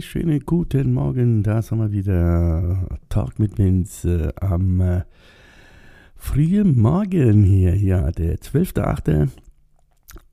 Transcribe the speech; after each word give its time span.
Schönen 0.00 0.40
guten 0.40 0.92
Morgen. 0.92 1.42
Da 1.42 1.62
sind 1.62 1.78
wir 1.78 1.90
wieder. 1.90 2.98
Talk 3.08 3.38
mit 3.38 3.56
Vince 3.56 4.34
äh, 4.36 4.44
am 4.44 4.80
äh, 4.80 5.02
frühen 6.16 6.78
Morgen 6.78 7.42
hier. 7.44 7.74
Ja, 7.76 8.10
der 8.10 8.36
12.8. 8.36 9.28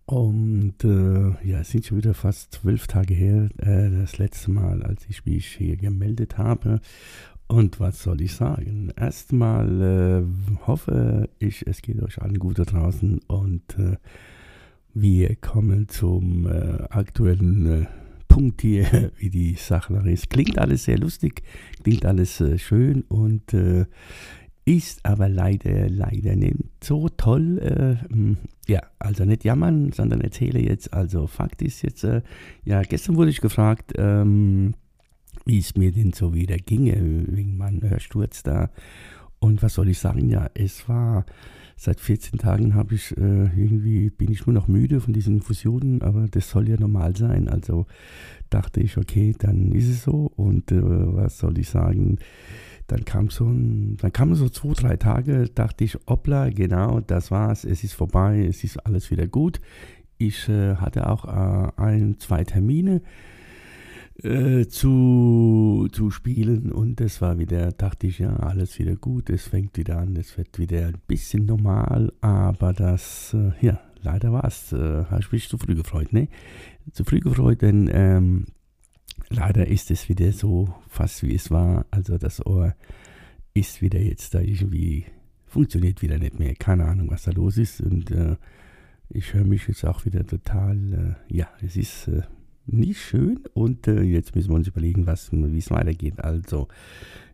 Und 0.05 0.83
äh, 0.83 1.47
ja, 1.47 1.59
es 1.61 1.69
sind 1.69 1.85
schon 1.85 1.97
wieder 1.97 2.13
fast 2.13 2.53
zwölf 2.53 2.87
Tage 2.87 3.13
her, 3.13 3.49
äh, 3.57 3.89
das 3.89 4.17
letzte 4.17 4.51
Mal, 4.51 4.83
als 4.83 5.05
ich 5.07 5.25
mich 5.25 5.47
hier 5.47 5.77
gemeldet 5.77 6.37
habe. 6.37 6.81
Und 7.47 7.79
was 7.79 8.03
soll 8.03 8.21
ich 8.21 8.33
sagen? 8.33 8.91
Erstmal 8.97 10.25
hoffe 10.65 11.29
ich, 11.39 11.65
es 11.67 11.81
geht 11.81 12.01
euch 12.01 12.21
allen 12.21 12.39
gut 12.39 12.57
da 12.57 12.63
draußen 12.63 13.19
und 13.27 13.75
wir 14.93 15.35
kommen 15.35 15.87
zum 15.89 16.47
aktuellen 16.47 17.87
Punkt 18.33 18.61
hier, 18.61 19.11
wie 19.17 19.29
die 19.29 19.53
Sache 19.53 19.93
noch 19.93 20.05
ist. 20.05 20.31
Klingt 20.31 20.57
alles 20.57 20.85
sehr 20.85 20.97
lustig, 20.97 21.43
klingt 21.83 22.03
alles 22.03 22.41
äh, 22.41 22.57
schön 22.57 23.03
und 23.03 23.53
äh, 23.53 23.85
ist 24.65 25.05
aber 25.05 25.29
leider, 25.29 25.87
leider 25.87 26.35
nicht 26.35 26.57
so 26.83 27.09
toll. 27.09 27.59
Äh, 27.59 28.11
hm, 28.11 28.37
ja, 28.67 28.81
also 28.97 29.23
nicht 29.23 29.43
jammern, 29.43 29.91
sondern 29.91 30.21
erzähle 30.21 30.59
jetzt. 30.59 30.93
Also 30.93 31.27
Fakt 31.27 31.61
ist 31.61 31.83
jetzt, 31.83 32.03
äh, 32.05 32.23
ja, 32.65 32.81
gestern 32.81 33.17
wurde 33.17 33.29
ich 33.29 33.39
gefragt, 33.39 33.93
ähm, 33.97 34.73
wie 35.45 35.59
es 35.59 35.75
mir 35.75 35.91
denn 35.91 36.13
so 36.13 36.33
wieder 36.33 36.57
ginge, 36.57 36.95
wegen 37.27 37.55
meinem 37.55 37.83
Hörsturz 37.83 38.41
da. 38.41 38.71
Und 39.37 39.61
was 39.61 39.75
soll 39.75 39.89
ich 39.89 39.99
sagen? 39.99 40.27
Ja, 40.29 40.49
es 40.55 40.89
war 40.89 41.25
seit 41.75 41.99
14 41.99 42.39
Tagen 42.39 42.75
habe 42.75 42.95
ich 42.95 43.15
äh, 43.17 43.45
irgendwie, 43.55 44.09
bin 44.09 44.31
ich 44.31 44.45
nur 44.45 44.53
noch 44.53 44.67
müde 44.67 45.01
von 45.01 45.13
diesen 45.13 45.35
Infusionen, 45.35 46.01
aber 46.01 46.27
das 46.29 46.49
soll 46.49 46.69
ja 46.69 46.77
normal 46.79 47.15
sein. 47.15 47.47
Also 47.47 47.85
dachte 48.49 48.79
ich, 48.81 48.97
okay, 48.97 49.35
dann 49.37 49.71
ist 49.71 49.89
es 49.89 50.03
so. 50.03 50.31
Und 50.35 50.71
äh, 50.71 50.81
was 50.81 51.37
soll 51.37 51.57
ich 51.57 51.69
sagen? 51.69 52.17
Dann 52.87 53.05
kam 53.05 53.29
so 53.29 53.45
ein, 53.45 53.97
dann 53.97 54.11
kamen 54.11 54.35
so 54.35 54.49
zwei, 54.49 54.73
drei 54.73 54.97
Tage, 54.97 55.49
dachte 55.49 55.83
ich, 55.83 55.97
hoppla, 56.07 56.49
genau, 56.49 56.99
das 56.99 57.31
war's, 57.31 57.63
es 57.63 57.83
ist 57.83 57.93
vorbei, 57.93 58.45
es 58.47 58.63
ist 58.63 58.77
alles 58.85 59.09
wieder 59.09 59.27
gut. 59.27 59.59
Ich 60.17 60.47
äh, 60.49 60.75
hatte 60.75 61.09
auch 61.09 61.25
äh, 61.25 61.71
ein, 61.81 62.19
zwei 62.19 62.43
Termine 62.43 63.01
äh, 64.21 64.67
zu, 64.67 65.87
zu 65.91 66.11
spielen. 66.11 66.71
Und 66.71 66.99
das 66.99 67.21
war 67.21 67.39
wieder, 67.39 67.71
dachte 67.71 68.07
ich, 68.07 68.19
ja, 68.19 68.35
alles 68.35 68.77
wieder 68.79 68.95
gut, 68.95 69.29
es 69.29 69.47
fängt 69.47 69.77
wieder 69.77 69.97
an, 69.97 70.15
es 70.15 70.37
wird 70.37 70.59
wieder 70.59 70.87
ein 70.87 71.01
bisschen 71.07 71.45
normal, 71.45 72.11
aber 72.21 72.73
das, 72.73 73.33
äh, 73.33 73.51
ja, 73.65 73.79
leider 74.01 74.31
war 74.31 74.45
es, 74.45 74.71
äh, 74.73 75.05
habe 75.05 75.19
ich 75.21 75.31
mich 75.31 75.49
zu 75.49 75.57
früh 75.57 75.75
gefreut, 75.75 76.13
ne? 76.13 76.27
Zu 76.91 77.03
früh 77.03 77.19
gefreut, 77.19 77.61
denn 77.61 77.89
ähm, 77.91 78.45
leider 79.29 79.67
ist 79.67 79.89
es 79.89 80.09
wieder 80.09 80.31
so 80.31 80.73
fast 80.87 81.23
wie 81.23 81.33
es 81.33 81.49
war, 81.49 81.85
also 81.91 82.17
das 82.17 82.45
Ohr 82.45 82.75
ist 83.53 83.81
wieder 83.81 83.99
jetzt 83.99 84.33
da 84.33 84.41
irgendwie, 84.41 85.05
funktioniert 85.45 86.01
wieder 86.01 86.17
nicht 86.17 86.39
mehr, 86.39 86.55
keine 86.55 86.85
Ahnung, 86.85 87.09
was 87.11 87.23
da 87.23 87.31
los 87.31 87.57
ist. 87.57 87.81
Und 87.81 88.09
äh, 88.11 88.35
ich 89.09 89.33
höre 89.33 89.45
mich 89.45 89.67
jetzt 89.67 89.85
auch 89.85 90.05
wieder 90.05 90.25
total, 90.25 91.17
äh, 91.29 91.35
ja, 91.35 91.47
es 91.61 91.77
ist 91.77 92.07
äh, 92.07 92.23
nicht 92.65 93.01
schön. 93.01 93.39
Und 93.53 93.87
äh, 93.87 94.01
jetzt 94.01 94.35
müssen 94.35 94.49
wir 94.49 94.55
uns 94.55 94.67
überlegen, 94.67 95.05
wie 95.07 95.57
es 95.57 95.71
weitergeht. 95.71 96.23
Also, 96.23 96.67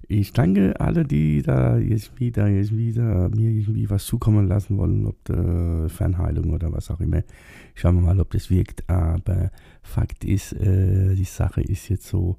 ich 0.08 0.34
danke 0.34 0.80
alle, 0.80 1.06
die 1.06 1.44
da 1.44 1.78
jetzt 1.78 2.20
wieder, 2.20 2.48
jetzt 2.48 2.76
wieder 2.76 3.30
mir 3.30 3.52
irgendwie 3.52 3.90
was 3.92 4.06
zukommen 4.06 4.48
lassen 4.48 4.78
wollen, 4.78 5.06
ob 5.06 5.24
der 5.26 5.88
Fernheilung 5.88 6.52
oder 6.52 6.74
was 6.74 6.90
auch 6.90 7.00
immer. 7.00 7.22
Schauen 7.76 7.96
wir 7.96 8.02
mal, 8.02 8.20
ob 8.20 8.32
das 8.32 8.50
wirkt. 8.50 8.90
Aber 8.90 9.52
Fakt 9.84 10.26
ist, 10.26 10.54
äh, 10.54 11.14
die 11.14 11.26
Sache 11.26 11.62
ist 11.62 11.90
jetzt 11.90 12.08
so, 12.08 12.38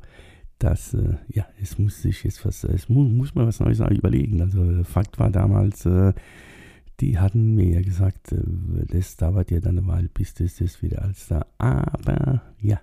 dass, 0.59 0.95
äh, 0.95 1.15
ja, 1.29 1.47
es 1.63 1.79
muss 1.79 2.03
sich 2.03 2.25
jetzt 2.25 2.45
was, 2.45 2.65
es 2.65 2.89
mu 2.89 3.05
muss 3.05 3.35
man 3.35 3.47
was 3.47 3.61
Neues 3.61 3.79
überlegen. 3.79 4.43
Also, 4.43 4.83
Fakt 4.83 5.19
war 5.21 5.31
damals, 5.31 5.87
äh, 5.87 6.13
die 7.01 7.19
hatten 7.19 7.55
mir 7.55 7.75
ja 7.75 7.83
gesagt, 7.83 8.33
äh, 8.33 8.39
das 8.89 9.17
dauert 9.17 9.51
ja 9.51 9.61
dann 9.61 9.79
eine 9.79 9.87
Weile, 9.87 10.09
bis 10.09 10.35
das, 10.35 10.57
das 10.57 10.83
wieder 10.83 11.03
alles 11.03 11.29
da. 11.29 11.47
Aber 11.59 12.43
ja, 12.61 12.81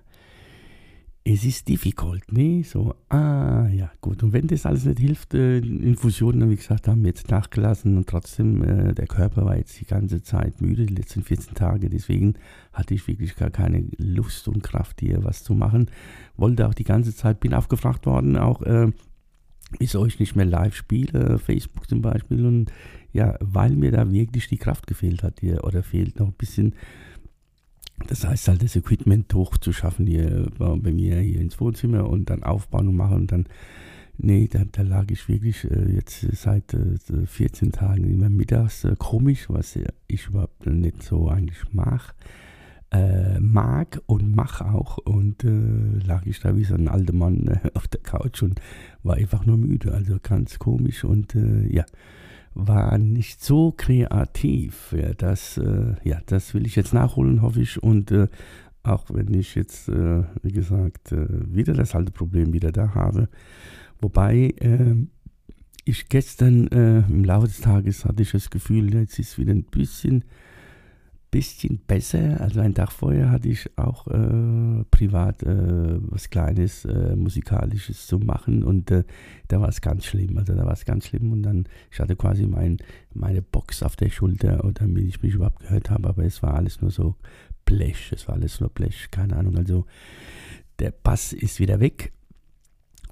es 1.30 1.44
ist 1.44 1.68
difficult, 1.68 2.32
ne? 2.32 2.62
So, 2.64 2.94
ah, 3.10 3.68
ja, 3.68 3.90
gut. 4.00 4.22
Und 4.22 4.32
wenn 4.32 4.46
das 4.46 4.64
alles 4.64 4.86
nicht 4.86 4.98
hilft, 4.98 5.34
äh, 5.34 5.58
Infusionen, 5.58 6.48
wie 6.48 6.56
gesagt, 6.56 6.88
haben 6.88 7.02
wir 7.02 7.08
jetzt 7.08 7.30
nachgelassen 7.30 7.98
und 7.98 8.08
trotzdem, 8.08 8.62
äh, 8.62 8.94
der 8.94 9.06
Körper 9.06 9.44
war 9.44 9.56
jetzt 9.56 9.78
die 9.78 9.84
ganze 9.84 10.22
Zeit 10.22 10.62
müde, 10.62 10.86
die 10.86 10.94
letzten 10.94 11.22
14 11.22 11.54
Tage. 11.54 11.90
Deswegen 11.90 12.34
hatte 12.72 12.94
ich 12.94 13.06
wirklich 13.06 13.36
gar 13.36 13.50
keine 13.50 13.84
Lust 13.98 14.48
und 14.48 14.62
Kraft, 14.62 15.00
hier 15.00 15.22
was 15.22 15.44
zu 15.44 15.54
machen. 15.54 15.90
Wollte 16.36 16.66
auch 16.66 16.74
die 16.74 16.84
ganze 16.84 17.14
Zeit, 17.14 17.40
bin 17.40 17.52
aufgefragt 17.52 18.06
worden, 18.06 18.38
auch, 18.38 18.62
äh, 18.62 18.90
wieso 19.78 20.06
ich 20.06 20.18
nicht 20.18 20.34
mehr 20.34 20.46
live 20.46 20.74
spiele, 20.74 21.38
Facebook 21.38 21.90
zum 21.90 22.00
Beispiel. 22.00 22.46
Und 22.46 22.72
ja, 23.12 23.36
weil 23.40 23.74
mir 23.74 23.90
da 23.90 24.10
wirklich 24.10 24.48
die 24.48 24.58
Kraft 24.58 24.86
gefehlt 24.86 25.22
hat 25.22 25.40
hier 25.40 25.64
oder 25.64 25.82
fehlt 25.82 26.18
noch 26.18 26.28
ein 26.28 26.34
bisschen. 26.34 26.74
Das 28.06 28.26
heißt 28.26 28.48
halt, 28.48 28.62
das 28.62 28.76
Equipment 28.76 29.32
hochzuschaffen 29.34 30.06
hier 30.06 30.50
bei 30.58 30.92
mir 30.92 31.18
hier 31.18 31.40
ins 31.40 31.60
Wohnzimmer 31.60 32.08
und 32.08 32.30
dann 32.30 32.44
aufbauen 32.44 32.88
und 32.88 32.96
machen 32.96 33.16
und 33.16 33.32
dann, 33.32 33.46
nee, 34.16 34.46
da, 34.48 34.64
da 34.70 34.82
lag 34.82 35.06
ich 35.10 35.28
wirklich 35.28 35.64
äh, 35.64 35.94
jetzt 35.94 36.20
seit 36.32 36.74
äh, 36.74 37.26
14 37.26 37.72
Tagen 37.72 38.04
immer 38.04 38.30
mittags 38.30 38.84
äh, 38.84 38.94
komisch, 38.98 39.46
was 39.48 39.78
ich 40.06 40.26
überhaupt 40.28 40.66
nicht 40.66 41.02
so 41.02 41.28
eigentlich 41.28 41.72
mag. 41.72 42.14
Äh, 42.90 43.38
mag 43.40 44.00
und 44.06 44.34
mach 44.34 44.62
auch 44.62 44.96
und 44.96 45.44
äh, 45.44 45.98
lag 46.06 46.24
ich 46.24 46.40
da 46.40 46.56
wie 46.56 46.64
so 46.64 46.74
ein 46.74 46.88
alter 46.88 47.12
Mann 47.12 47.46
äh, 47.48 47.70
auf 47.74 47.86
der 47.86 48.00
Couch 48.00 48.42
und 48.42 48.62
war 49.02 49.16
einfach 49.16 49.44
nur 49.44 49.58
müde, 49.58 49.92
also 49.92 50.16
ganz 50.22 50.58
komisch 50.58 51.04
und 51.04 51.34
äh, 51.34 51.66
ja, 51.70 51.84
war 52.58 52.98
nicht 52.98 53.42
so 53.42 53.72
kreativ. 53.72 54.92
Ja, 54.92 55.14
das, 55.14 55.58
äh, 55.58 55.94
ja, 56.02 56.20
das 56.26 56.52
will 56.54 56.66
ich 56.66 56.76
jetzt 56.76 56.92
nachholen, 56.92 57.40
hoffe 57.40 57.62
ich. 57.62 57.82
Und 57.82 58.10
äh, 58.10 58.26
auch 58.82 59.06
wenn 59.10 59.32
ich 59.32 59.54
jetzt, 59.54 59.88
äh, 59.88 60.24
wie 60.42 60.52
gesagt, 60.52 61.12
äh, 61.12 61.26
wieder 61.54 61.72
das 61.72 61.94
alte 61.94 62.10
Problem 62.10 62.52
wieder 62.52 62.72
da 62.72 62.94
habe. 62.94 63.28
Wobei 64.00 64.54
ähm, 64.60 65.10
ich 65.84 66.08
gestern 66.08 66.66
äh, 66.68 66.98
im 67.08 67.24
Laufe 67.24 67.46
des 67.46 67.60
Tages 67.60 68.04
hatte 68.04 68.22
ich 68.22 68.32
das 68.32 68.50
Gefühl, 68.50 68.92
jetzt 68.92 69.18
ist 69.18 69.38
wieder 69.38 69.52
ein 69.52 69.64
bisschen 69.64 70.24
bisschen 71.30 71.78
besser. 71.86 72.40
Also 72.40 72.60
einen 72.60 72.74
Tag 72.74 72.92
vorher 72.92 73.30
hatte 73.30 73.48
ich 73.48 73.70
auch 73.76 74.06
äh, 74.08 74.84
privat 74.90 75.42
äh, 75.42 75.98
was 76.10 76.30
Kleines, 76.30 76.84
äh, 76.84 77.16
Musikalisches 77.16 78.06
zu 78.06 78.18
machen 78.18 78.62
und 78.62 78.90
äh, 78.90 79.04
da 79.48 79.60
war 79.60 79.68
es 79.68 79.80
ganz 79.80 80.06
schlimm. 80.06 80.38
Also 80.38 80.54
da 80.54 80.64
war 80.64 80.72
es 80.72 80.84
ganz 80.84 81.06
schlimm 81.06 81.32
und 81.32 81.42
dann, 81.42 81.68
ich 81.90 82.00
hatte 82.00 82.16
quasi 82.16 82.46
mein, 82.46 82.78
meine 83.12 83.42
Box 83.42 83.82
auf 83.82 83.96
der 83.96 84.10
Schulter, 84.10 84.58
damit 84.74 85.04
ich 85.04 85.22
mich 85.22 85.34
überhaupt 85.34 85.60
gehört 85.60 85.90
habe, 85.90 86.08
aber 86.08 86.24
es 86.24 86.42
war 86.42 86.54
alles 86.54 86.80
nur 86.80 86.90
so 86.90 87.16
Blech, 87.64 88.12
es 88.12 88.26
war 88.28 88.36
alles 88.36 88.60
nur 88.60 88.70
Blech, 88.70 89.08
keine 89.10 89.36
Ahnung. 89.36 89.56
Also 89.56 89.84
der 90.78 90.92
Bass 90.92 91.32
ist 91.32 91.60
wieder 91.60 91.80
weg. 91.80 92.12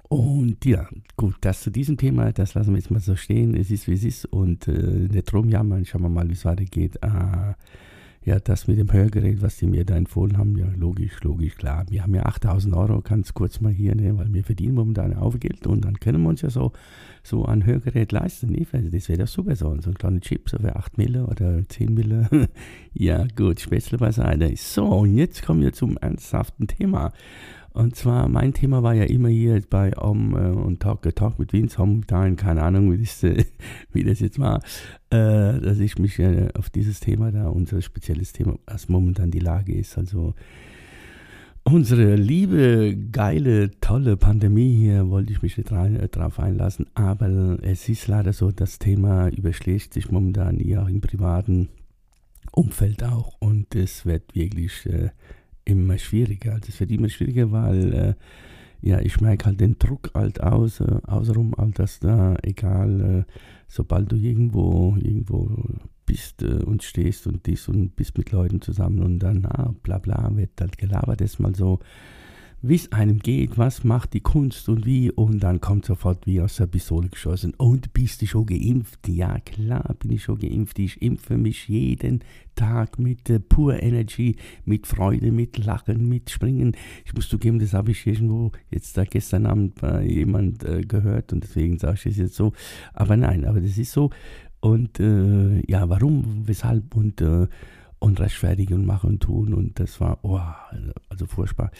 Und 0.09 0.63
ja, 0.65 0.87
gut, 1.17 1.35
das 1.41 1.61
zu 1.61 1.69
diesem 1.69 1.97
Thema, 1.97 2.31
das 2.31 2.53
lassen 2.53 2.71
wir 2.71 2.79
jetzt 2.79 2.91
mal 2.91 3.01
so 3.01 3.15
stehen. 3.15 3.55
Es 3.55 3.69
ist, 3.69 3.87
wie 3.87 3.93
es 3.93 4.05
ist. 4.05 4.25
Und 4.25 4.67
äh, 4.69 4.71
nicht 4.71 5.33
rumjammern, 5.33 5.85
schauen 5.85 6.03
wir 6.03 6.09
mal, 6.09 6.29
wie 6.29 6.33
es 6.33 6.45
weitergeht. 6.45 6.95
Äh, 7.01 7.53
ja, 8.27 8.41
das 8.41 8.67
mit 8.67 8.77
dem 8.77 8.91
Hörgerät, 8.91 9.41
was 9.41 9.55
die 9.55 9.67
mir 9.67 9.85
da 9.85 9.95
empfohlen 9.95 10.37
haben, 10.37 10.57
ja, 10.57 10.67
logisch, 10.75 11.23
logisch, 11.23 11.55
klar. 11.55 11.85
Wir 11.89 12.03
haben 12.03 12.13
ja 12.13 12.25
8000 12.25 12.75
Euro, 12.75 12.99
ganz 12.99 13.33
kurz 13.33 13.61
mal 13.61 13.71
hier, 13.71 13.95
ne, 13.95 14.17
weil 14.17 14.33
wir 14.33 14.43
verdienen 14.43 14.75
momentan 14.75 15.15
auch 15.15 15.39
Geld 15.39 15.65
und 15.65 15.85
dann 15.85 15.97
können 16.01 16.21
wir 16.23 16.27
uns 16.27 16.41
ja 16.41 16.49
so, 16.49 16.73
so 17.23 17.45
ein 17.45 17.65
Hörgerät 17.65 18.11
leisten. 18.11 18.51
Ne? 18.51 18.67
Das 18.91 19.07
wäre 19.07 19.19
doch 19.19 19.29
super 19.29 19.55
so. 19.55 19.79
So 19.79 19.91
ein 19.91 19.93
kleiner 19.93 20.19
Chip, 20.19 20.49
so 20.49 20.57
für 20.59 20.75
8 20.75 20.97
Mille 20.97 21.25
oder 21.25 21.61
10 21.69 21.93
Mille. 21.93 22.27
ja, 22.93 23.25
gut, 23.33 23.61
Spätzle 23.61 23.97
beiseite. 23.97 24.51
So, 24.57 24.83
und 24.83 25.15
jetzt 25.15 25.43
kommen 25.43 25.61
wir 25.61 25.71
zum 25.71 25.95
ernsthaften 25.95 26.67
Thema. 26.67 27.13
Und 27.77 27.95
zwar, 27.95 28.27
mein 28.27 28.55
Thema 28.55 28.81
war 28.81 28.95
ja 28.95 29.03
immer 29.03 29.29
hier 29.29 29.61
bei 29.69 29.95
Om 29.95 30.33
äh, 30.33 30.49
und 30.49 30.79
Talk, 30.79 31.03
Talk 31.15 31.37
mit 31.37 31.53
Vince, 31.53 31.77
Time, 32.07 32.35
keine 32.35 32.63
Ahnung, 32.63 32.91
wie 32.91 32.97
das, 32.97 33.21
äh, 33.23 33.45
wie 33.93 34.03
das 34.03 34.19
jetzt 34.19 34.39
war, 34.39 34.63
äh, 35.11 35.59
dass 35.59 35.77
ich 35.77 35.99
mich 35.99 36.19
auf 36.55 36.71
dieses 36.71 36.99
Thema 37.01 37.31
da, 37.31 37.49
unser 37.49 37.83
spezielles 37.83 38.33
Thema, 38.33 38.55
was 38.65 38.89
momentan 38.89 39.29
die 39.29 39.39
Lage 39.39 39.75
ist, 39.75 39.97
also 39.97 40.33
Unsere 41.65 42.15
liebe, 42.15 42.95
geile, 43.11 43.71
tolle 43.81 44.15
Pandemie 44.15 44.73
hier 44.77 45.09
wollte 45.09 45.33
ich 45.33 45.41
mich 45.41 45.57
nicht 45.57 45.69
äh, 45.69 46.07
drauf 46.07 46.39
einlassen, 46.39 46.85
aber 46.95 47.59
es 47.61 47.89
ist 47.89 48.07
leider 48.07 48.31
so, 48.31 48.51
das 48.51 48.79
Thema 48.79 49.27
überschlägt 49.27 49.93
sich 49.93 50.09
momentan 50.09 50.61
ja 50.61 50.83
auch 50.83 50.87
im 50.87 51.01
privaten 51.01 51.67
Umfeld 52.53 53.03
auch. 53.03 53.33
Und 53.39 53.75
es 53.75 54.05
wird 54.05 54.33
wirklich 54.33 54.85
äh, 54.85 55.09
immer 55.69 55.97
schwieriger. 55.97 56.53
Also 56.53 56.67
es 56.69 56.79
wird 56.79 56.91
immer 56.91 57.09
schwieriger, 57.09 57.51
weil 57.51 57.93
äh, 57.93 58.13
ja, 58.81 58.99
ich 58.99 59.19
merke 59.21 59.45
halt 59.45 59.59
den 59.59 59.77
Druck 59.79 60.11
halt 60.13 60.41
aus, 60.41 60.79
äh, 60.79 60.99
außenrum, 61.05 61.55
halt, 61.57 61.79
dass 61.79 61.99
da, 61.99 62.35
egal, 62.43 63.25
äh, 63.27 63.31
sobald 63.67 64.11
du 64.11 64.15
irgendwo, 64.15 64.95
irgendwo 64.97 65.49
bist 66.05 66.43
äh, 66.43 66.63
und 66.63 66.83
stehst 66.83 67.27
und 67.27 67.45
dies 67.45 67.67
und 67.67 67.95
bist 67.95 68.17
mit 68.17 68.31
Leuten 68.31 68.61
zusammen 68.61 68.99
und 69.01 69.19
dann, 69.19 69.45
ah, 69.45 69.73
bla 69.83 69.97
bla, 69.97 70.29
wird 70.35 70.51
halt 70.59 70.77
gelabert, 70.77 71.21
ist 71.21 71.39
mal 71.39 71.55
so, 71.55 71.79
wie 72.61 72.75
es 72.75 72.91
einem 72.91 73.19
geht, 73.19 73.57
was 73.57 73.83
macht 73.83 74.13
die 74.13 74.21
Kunst 74.21 74.67
und 74.67 74.85
wie, 74.85 75.11
und 75.11 75.41
dann 75.41 75.61
kommt 75.61 75.85
sofort 75.85 76.25
wie 76.25 76.41
aus 76.41 76.57
der 76.57 76.67
Pistole 76.67 77.09
geschossen, 77.09 77.53
und 77.57 77.93
bist 77.93 78.21
du 78.21 78.25
schon 78.25 78.45
geimpft? 78.45 79.07
Ja, 79.07 79.39
klar 79.39 79.95
bin 79.99 80.11
ich 80.11 80.23
schon 80.23 80.39
geimpft, 80.39 80.79
ich 80.79 81.01
impfe 81.01 81.37
mich 81.37 81.67
jeden 81.67 82.23
Tag 82.55 82.97
mit 82.97 83.29
äh, 83.29 83.39
Pure 83.39 83.77
Energy, 83.77 84.35
mit 84.65 84.87
Freude, 84.87 85.31
mit 85.31 85.57
Lachen, 85.57 86.09
mit 86.09 86.29
Springen. 86.29 86.75
Ich 87.05 87.13
muss 87.13 87.29
zugeben, 87.29 87.59
das 87.59 87.73
habe 87.73 87.91
ich 87.91 88.05
irgendwo 88.07 88.51
jetzt 88.71 88.97
da 88.97 89.03
gestern 89.03 89.45
Abend 89.45 89.75
bei 89.75 90.03
jemand 90.03 90.63
äh, 90.63 90.81
gehört 90.81 91.33
und 91.33 91.43
deswegen 91.43 91.77
sage 91.77 91.95
ich 91.95 92.05
es 92.07 92.17
jetzt 92.17 92.35
so, 92.35 92.53
aber 92.93 93.17
nein, 93.17 93.45
aber 93.45 93.61
das 93.61 93.77
ist 93.77 93.91
so, 93.91 94.09
und 94.59 94.99
äh, 94.99 95.61
ja, 95.69 95.87
warum, 95.89 96.47
weshalb 96.47 96.95
und, 96.95 97.21
äh, 97.21 97.47
und 97.99 98.19
rechtfertigen 98.19 98.73
und 98.75 98.85
machen 98.85 99.11
und 99.11 99.19
tun. 99.21 99.53
Und 99.53 99.79
das 99.79 99.99
war, 100.01 100.19
oh, 100.23 100.39
also 101.09 101.25
furchtbar. 101.25 101.71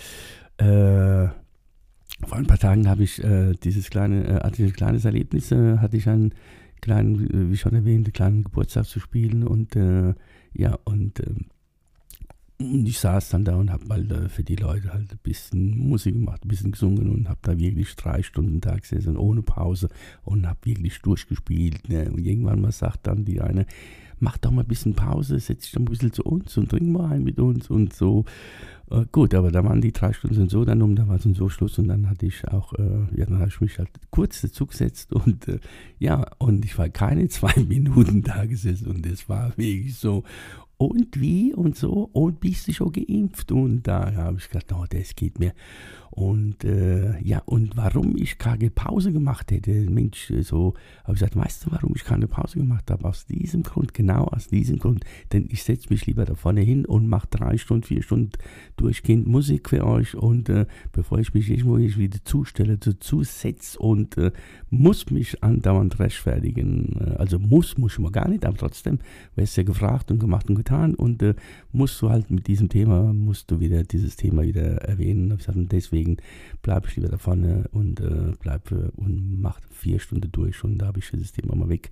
Äh, 0.58 1.28
vor 2.26 2.38
ein 2.38 2.48
paar 2.48 2.58
Tagen 2.58 2.88
habe 2.90 3.04
ich 3.04 3.24
äh, 3.24 3.54
dieses 3.64 3.90
kleine, 3.90 4.26
äh, 4.26 4.44
hatte 4.44 4.64
ich 4.64 4.72
ein 4.72 4.76
kleines 4.76 5.06
Erlebnis, 5.06 5.52
äh, 5.52 5.78
hatte 5.78 5.98
ich 5.98 6.10
einen 6.10 6.34
kleinen, 6.82 7.52
wie 7.52 7.58
schon 7.58 7.74
erwähnt, 7.74 8.08
einen 8.08 8.14
kleinen 8.14 8.44
Geburtstag 8.44 8.86
zu 8.86 9.00
spielen 9.00 9.44
und 9.44 9.76
ja, 10.54 10.78
und 10.86 11.20
ähm, 11.20 11.48
und 12.60 12.88
ich 12.88 12.98
saß 12.98 13.30
dann 13.30 13.46
da 13.46 13.56
und 13.56 13.72
habe 13.72 13.86
mal 13.86 14.12
äh, 14.12 14.30
für 14.30 14.44
die 14.44 14.56
Leute 14.56 14.92
halt 14.92 15.12
ein 15.12 15.20
bisschen 15.22 15.78
Musik 15.78 16.16
gemacht, 16.16 16.44
ein 16.44 16.48
bisschen 16.48 16.72
gesungen 16.72 17.10
und 17.12 17.30
habe 17.30 17.40
da 17.44 17.60
wirklich 17.60 17.96
drei 17.96 18.24
Stunden 18.24 18.62
Tag 18.62 18.82
gesessen, 18.82 19.16
ohne 19.16 19.44
Pause 19.44 19.90
und 20.24 20.48
habe 20.48 20.60
wirklich 20.64 21.00
durchgespielt. 21.02 21.88
Ne? 21.88 22.10
Und 22.10 22.26
irgendwann 22.26 22.62
mal 22.62 22.72
sagt 22.72 23.06
dann 23.06 23.26
die 23.26 23.42
eine, 23.42 23.68
mach 24.20 24.38
doch 24.38 24.52
mal 24.52 24.62
ein 24.62 24.68
bisschen 24.68 24.94
Pause, 24.94 25.40
setz 25.40 25.64
dich 25.64 25.72
doch 25.72 25.82
ein 25.82 25.86
bisschen 25.86 26.14
zu 26.14 26.24
uns 26.24 26.58
und 26.58 26.70
trink 26.70 26.90
mal 26.90 27.12
ein 27.12 27.24
mit 27.24 27.40
uns 27.40 27.70
und 27.70 27.94
so. 27.94 28.26
Äh, 28.90 29.06
gut, 29.12 29.34
aber 29.34 29.52
da 29.52 29.64
waren 29.64 29.82
die 29.82 29.92
drei 29.92 30.14
Stunden 30.14 30.50
so 30.50 30.64
dann 30.64 30.82
um, 30.82 30.96
da 30.96 31.08
war 31.08 31.18
es 31.18 31.24
so 31.24 31.50
Schluss 31.50 31.78
und 31.78 31.88
dann 31.88 32.10
hatte 32.10 32.26
ich 32.26 32.48
auch, 32.48 32.74
äh, 32.74 33.06
ja, 33.16 33.26
dann 33.26 33.40
habe 33.40 33.50
ich 33.50 33.60
mich 33.60 33.78
halt 33.78 33.90
kurz 34.12 34.42
dazu 34.42 34.66
gesetzt 34.66 35.14
und 35.14 35.48
äh, 35.48 35.60
ja, 36.00 36.26
und 36.38 36.64
ich 36.64 36.78
war 36.78 36.90
keine 36.90 37.28
zwei 37.30 37.54
Minuten 37.64 38.22
da 38.22 38.46
gesessen 38.46 38.88
und 38.88 39.06
es 39.06 39.28
war 39.28 39.58
wirklich 39.58 39.96
so, 39.96 40.24
und 40.78 41.20
wie 41.20 41.54
und 41.54 41.76
so 41.76 42.10
und 42.14 42.40
bist 42.40 42.68
du 42.68 42.74
schon 42.74 42.92
geimpft 42.92 43.52
und 43.52 43.84
da 43.84 44.14
habe 44.14 44.38
ich 44.38 44.48
gedacht, 44.50 44.72
oh, 44.74 44.86
das 44.90 45.16
geht 45.16 45.40
mir 45.40 45.54
und 46.12 46.64
äh, 46.64 47.20
ja 47.22 47.42
und 47.46 47.76
warum 47.76 48.16
ich 48.16 48.38
keine 48.38 48.70
Pause 48.70 49.12
gemacht 49.12 49.52
hätte, 49.52 49.72
Mensch, 49.72 50.32
so 50.42 50.76
habe 51.04 51.14
ich 51.14 51.20
gesagt, 51.20 51.36
weißt 51.36 51.66
du, 51.66 51.72
warum 51.72 51.94
ich 51.96 52.04
keine 52.04 52.28
Pause 52.28 52.60
gemacht 52.60 52.90
habe? 52.92 53.06
Aus 53.06 53.26
diesem 53.26 53.64
Grund, 53.64 53.94
genau 53.94 54.26
aus 54.26 54.48
diesem 54.48 54.80
Grund, 54.80 55.04
denn 55.34 55.48
ich 55.50 55.64
setze 55.64 55.90
mich 55.90 56.06
lieber 56.06 56.26
da 56.26 56.36
vorne 56.36 56.62
hin 56.62 56.86
und 56.86 57.08
mache 57.08 57.28
drei 57.30 57.58
Stunden, 57.58 57.84
vier 57.84 58.04
Stunden 58.04 58.32
durchgehend 58.78 59.28
Musik 59.28 59.70
für 59.70 59.86
euch 59.86 60.16
und 60.16 60.50
äh, 60.50 60.66
bevor 60.92 61.20
ich 61.20 61.34
mich 61.34 61.50
irgendwo 61.50 61.78
wieder 61.78 62.24
zustelle, 62.24 62.78
dazu 62.78 63.24
setze 63.24 63.80
und 63.80 64.18
äh, 64.18 64.32
muss 64.70 65.10
mich 65.10 65.44
andauernd 65.44 66.00
rechtfertigen, 66.00 66.98
äh, 67.00 67.16
also 67.18 67.40
muss, 67.40 67.78
muss 67.78 67.94
ich 67.94 68.00
mal 68.00 68.12
gar 68.12 68.28
nicht, 68.28 68.46
aber 68.46 68.58
trotzdem, 68.58 69.00
wirst 69.36 69.58
ja 69.58 69.64
gefragt 69.64 70.12
und 70.12 70.20
gemacht 70.20 70.50
und 70.50 70.56
getan 70.56 70.68
getan 70.68 70.96
und 70.96 71.22
äh, 71.24 71.34
musst 71.72 72.02
du 72.02 72.10
halt 72.10 72.30
mit 72.30 72.48
diesem 72.48 72.70
Thema, 72.70 73.14
musst 73.14 73.52
du 73.52 73.60
wieder 73.60 73.84
dieses 73.84 74.16
Thema 74.16 74.44
wieder 74.44 74.82
erwähnen. 74.84 75.32
Ich 75.32 75.46
gesagt, 75.46 75.58
deswegen 75.72 75.97
bleibe 76.62 76.88
ich 76.88 76.96
lieber 76.96 77.10
da 77.10 77.18
vorne 77.18 77.68
und 77.72 78.00
äh, 78.00 78.34
bleib 78.40 78.72
und 78.72 79.42
mach 79.42 79.60
vier 79.72 80.00
Stunden 80.00 80.32
durch 80.32 80.64
und 80.64 80.78
da 80.78 80.88
habe 80.88 81.00
ich 81.00 81.10
dieses 81.10 81.32
Thema 81.32 81.56
mal 81.56 81.70
weg. 81.70 81.90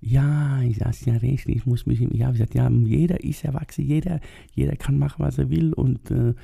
Ja, 0.00 0.62
ich 0.62 0.78
sage 0.78 0.96
ja 1.06 1.16
recht, 1.16 1.48
ich 1.48 1.66
muss 1.66 1.86
mich, 1.86 2.00
ja, 2.00 2.28
ich 2.28 2.34
gesagt, 2.34 2.54
ja, 2.54 2.70
jeder 2.70 3.22
ist 3.24 3.44
erwachsen, 3.44 3.84
jeder, 3.84 4.20
jeder 4.54 4.76
kann 4.76 4.98
machen, 4.98 5.24
was 5.24 5.38
er 5.38 5.50
will 5.50 5.72
und, 5.72 6.10
äh, 6.10 6.34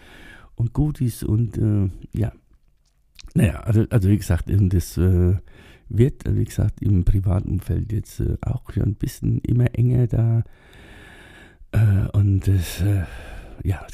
und 0.57 0.73
gut 0.73 1.01
ist 1.01 1.23
und 1.23 1.57
äh, 1.59 1.89
ja. 2.13 2.33
Naja, 3.35 3.61
also, 3.61 3.85
also 3.91 4.09
wie 4.09 4.17
gesagt, 4.17 4.47
das 4.49 4.97
äh, 4.97 5.35
wird, 5.89 6.23
wie 6.29 6.45
gesagt, 6.45 6.83
im 6.83 7.05
privaten 7.05 7.51
Umfeld 7.51 7.93
jetzt 7.93 8.21
äh, 8.21 8.37
auch 8.41 8.71
schon 8.73 8.83
ein 8.83 8.95
bisschen 8.95 9.39
immer 9.41 9.73
enger 9.75 10.07
da 10.09 10.43
äh, 11.73 12.09
und 12.13 12.47
das, 12.49 12.83
ja, 13.63 13.87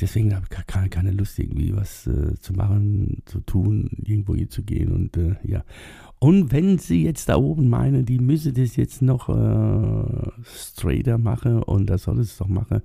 deswegen 0.00 0.34
habe 0.34 0.46
ich 0.50 0.66
keine, 0.66 0.88
keine 0.88 1.10
Lust, 1.10 1.38
irgendwie 1.38 1.74
was 1.74 2.06
äh, 2.06 2.34
zu 2.40 2.52
machen, 2.54 3.22
zu 3.26 3.40
tun, 3.40 3.90
irgendwo 4.04 4.34
hier 4.34 4.48
zu 4.48 4.62
gehen 4.62 4.92
und 4.92 5.16
äh, 5.16 5.36
ja. 5.42 5.64
Und 6.18 6.50
wenn 6.52 6.78
Sie 6.78 7.04
jetzt 7.04 7.28
da 7.28 7.36
oben 7.36 7.68
meinen, 7.68 8.06
die 8.06 8.18
müsse 8.18 8.52
das 8.52 8.76
jetzt 8.76 9.02
noch 9.02 9.28
äh, 9.28 10.30
straighter 10.44 11.18
machen 11.18 11.62
und 11.62 11.90
das 11.90 12.04
soll 12.04 12.20
es 12.20 12.38
doch 12.38 12.48
machen, 12.48 12.80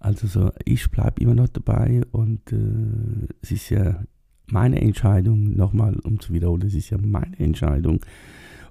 also 0.00 0.26
so, 0.26 0.52
ich 0.64 0.90
bleibe 0.90 1.22
immer 1.22 1.34
noch 1.34 1.48
dabei 1.48 2.02
und 2.12 2.52
äh, 2.52 3.28
es 3.40 3.50
ist 3.50 3.70
ja 3.70 4.02
meine 4.46 4.80
Entscheidung, 4.80 5.56
nochmal 5.56 5.96
um 6.00 6.20
zu 6.20 6.32
wiederholen, 6.32 6.62
es 6.62 6.74
ist 6.74 6.90
ja 6.90 6.98
meine 6.98 7.38
Entscheidung, 7.38 8.00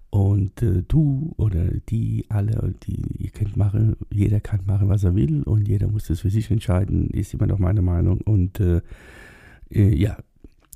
und 0.10 0.62
äh, 0.62 0.84
du 0.88 1.34
oder 1.38 1.66
die 1.90 2.26
alle, 2.30 2.74
die 2.84 3.24
ihr 3.24 3.30
könnt 3.30 3.58
machen, 3.58 3.98
jeder 4.10 4.40
kann 4.40 4.62
machen, 4.66 4.90
was 4.90 5.04
er 5.04 5.16
will 5.16 5.44
und 5.44 5.68
jeder 5.68 5.88
muss 5.88 6.08
das 6.08 6.22
für 6.22 6.30
sich 6.30 6.50
entscheiden, 6.50 7.10
ist 7.10 7.34
immer 7.34 7.48
noch 7.48 7.60
meine 7.60 7.82
Meinung. 7.82 8.22
Und 8.22 8.60
äh, 8.60 8.82
äh, 9.70 9.94
ja, 9.94 10.18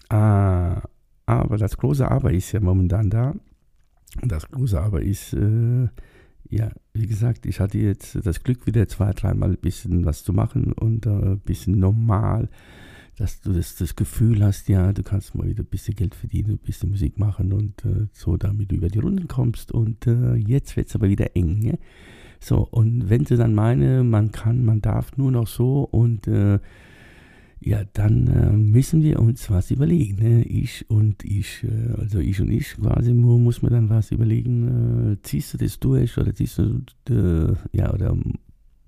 ah, 0.10 0.82
aber 1.26 1.58
das 1.58 1.78
große 1.78 2.10
Aber 2.10 2.34
ist 2.34 2.52
ja 2.52 2.60
momentan 2.60 3.10
da. 3.10 3.34
Und 4.22 4.32
das 4.32 4.50
große 4.52 4.82
Aber 4.82 5.02
ist, 5.02 5.34
äh, 5.34 5.88
ja, 6.50 6.70
wie 6.94 7.08
gesagt, 7.08 7.46
ich 7.46 7.62
hatte 7.62 7.78
jetzt 7.78 8.20
das 8.26 8.44
Glück, 8.44 8.68
wieder 8.68 8.90
zwei, 8.90 9.14
dreimal 9.14 9.52
ein 9.52 9.58
bisschen 9.58 10.04
was 10.04 10.26
zu 10.26 10.34
machen 10.34 10.74
und 10.74 11.08
ein 11.08 11.40
bisschen 11.40 11.80
normal 11.80 12.50
dass 13.18 13.42
du 13.42 13.54
das, 13.54 13.76
das 13.76 13.96
Gefühl 13.96 14.44
hast, 14.44 14.70
ja, 14.70 14.94
du 14.94 15.04
kannst 15.04 15.36
mal 15.36 15.48
wieder 15.48 15.64
ein 15.64 15.70
bisschen 15.70 15.96
Geld 15.96 16.16
verdienen, 16.16 16.52
ein 16.52 16.58
bisschen 16.58 16.90
Musik 16.90 17.20
machen 17.20 17.54
und 17.54 17.86
äh, 17.86 18.08
so, 18.14 18.38
damit 18.38 18.72
du 18.72 18.76
über 18.76 18.88
die 18.88 19.00
Runden 19.00 19.28
kommst. 19.28 19.72
Und 19.72 20.08
äh, 20.08 20.36
jetzt 20.36 20.76
wird 20.76 20.88
es 20.88 20.96
aber 20.96 21.10
wieder 21.10 21.36
eng. 21.36 21.60
Ne? 21.60 21.80
So, 22.40 22.68
und 22.72 23.10
wenn 23.10 23.26
sie 23.26 23.38
dann 23.38 23.54
meine, 23.54 24.04
man 24.04 24.32
kann, 24.32 24.66
man 24.66 24.82
darf 24.82 25.18
nur 25.18 25.32
noch 25.32 25.48
so 25.48 25.84
und 25.84 26.28
äh, 26.28 26.60
ja, 27.64 27.84
dann 27.94 28.28
äh, 28.28 28.52
müssen 28.52 29.04
wir 29.04 29.20
uns 29.20 29.52
was 29.52 29.70
überlegen. 29.70 30.16
Ne? 30.16 30.44
Ich 30.44 30.90
und 30.90 31.24
ich, 31.24 31.64
äh, 31.64 31.94
also 32.00 32.18
ich 32.18 32.42
und 32.42 32.50
ich 32.50 32.74
quasi, 32.74 33.14
muss 33.14 33.62
man 33.62 33.72
dann 33.72 33.90
was 33.90 34.12
überlegen, 34.12 35.14
äh, 35.14 35.22
ziehst 35.22 35.54
du 35.54 35.58
das 35.60 35.80
durch 35.80 36.18
oder 36.18 36.34
ziehst 36.34 36.58
du, 37.06 37.56
ja, 37.72 37.94
oder 37.94 38.18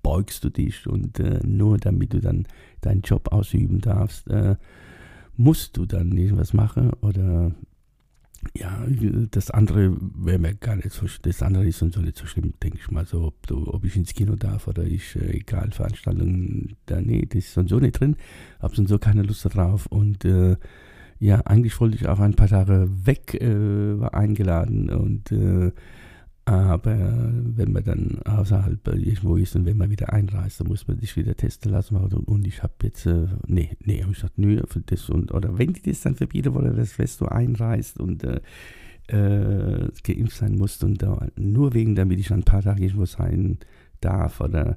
beugst 0.04 0.44
du 0.44 0.50
dich 0.50 0.86
und 0.86 1.18
äh, 1.18 1.40
nur 1.44 1.78
damit 1.78 2.12
du 2.12 2.20
dann 2.20 2.46
deinen 2.82 3.00
Job 3.00 3.32
ausüben 3.32 3.80
darfst, 3.80 4.28
äh, 4.28 4.54
musst 5.36 5.76
du 5.76 5.86
dann 5.86 6.16
irgendwas 6.16 6.52
machen 6.52 6.92
oder 7.00 7.52
ja, 8.54 8.86
das 9.30 9.50
andere 9.50 9.96
wäre 9.98 10.38
mir 10.38 10.54
gar 10.54 10.76
nicht 10.76 10.92
so, 10.92 11.06
das 11.22 11.42
andere 11.42 11.66
ist 11.66 11.78
so 11.78 11.86
nicht 11.86 12.18
so 12.18 12.26
schlimm, 12.26 12.52
denke 12.62 12.78
ich 12.78 12.90
mal 12.90 13.06
so, 13.06 13.22
ob, 13.22 13.46
du, 13.46 13.66
ob 13.72 13.84
ich 13.84 13.96
ins 13.96 14.12
Kino 14.12 14.36
darf 14.36 14.68
oder 14.68 14.84
ich, 14.84 15.16
äh, 15.16 15.38
egal, 15.38 15.70
Veranstaltungen, 15.72 16.76
da, 16.84 17.00
nee, 17.00 17.26
das 17.26 17.56
ist 17.56 17.68
so 17.68 17.78
nicht 17.78 17.98
drin, 17.98 18.16
hab 18.60 18.76
so 18.76 18.98
keine 18.98 19.22
Lust 19.22 19.46
darauf 19.46 19.86
und 19.86 20.26
äh, 20.26 20.56
ja, 21.18 21.40
eigentlich 21.46 21.80
wollte 21.80 21.96
ich 21.96 22.06
auch 22.06 22.18
ein 22.18 22.34
paar 22.34 22.48
Tage 22.48 22.90
weg, 23.06 23.40
äh, 23.40 23.98
war 23.98 24.12
eingeladen 24.12 24.90
und 24.90 25.32
äh, 25.32 25.72
aber 26.46 27.32
wenn 27.56 27.72
man 27.72 27.84
dann 27.84 28.18
außerhalb 28.24 28.86
irgendwo 28.88 29.36
ist 29.36 29.56
und 29.56 29.64
wenn 29.64 29.78
man 29.78 29.90
wieder 29.90 30.12
einreist, 30.12 30.60
dann 30.60 30.68
muss 30.68 30.86
man 30.86 30.98
sich 30.98 31.16
wieder 31.16 31.34
testen 31.34 31.72
lassen. 31.72 31.96
Und 31.96 32.46
ich 32.46 32.62
habe 32.62 32.74
jetzt, 32.82 33.06
äh, 33.06 33.28
nee, 33.46 33.70
nee, 33.80 34.02
habe 34.02 34.12
ich 34.12 34.18
gesagt, 34.18 34.38
nö, 34.38 34.60
für 34.66 34.80
das 34.80 35.08
und, 35.08 35.32
oder 35.32 35.56
wenn 35.56 35.72
die 35.72 35.80
das 35.82 36.02
dann 36.02 36.16
verbieten 36.16 36.54
wollen, 36.54 36.76
dass 36.76 36.98
wenn 36.98 37.08
du 37.18 37.26
einreist 37.26 37.98
und 37.98 38.24
äh, 38.24 38.40
äh, 39.06 39.88
geimpft 40.02 40.36
sein 40.36 40.56
musst 40.56 40.84
und 40.84 41.02
äh, 41.02 41.08
nur 41.36 41.72
wegen, 41.72 41.94
damit 41.94 42.20
ich 42.20 42.30
ein 42.30 42.42
paar 42.42 42.62
Tage 42.62 42.84
irgendwo 42.84 43.06
sein 43.06 43.58
darf 44.00 44.40
oder 44.40 44.76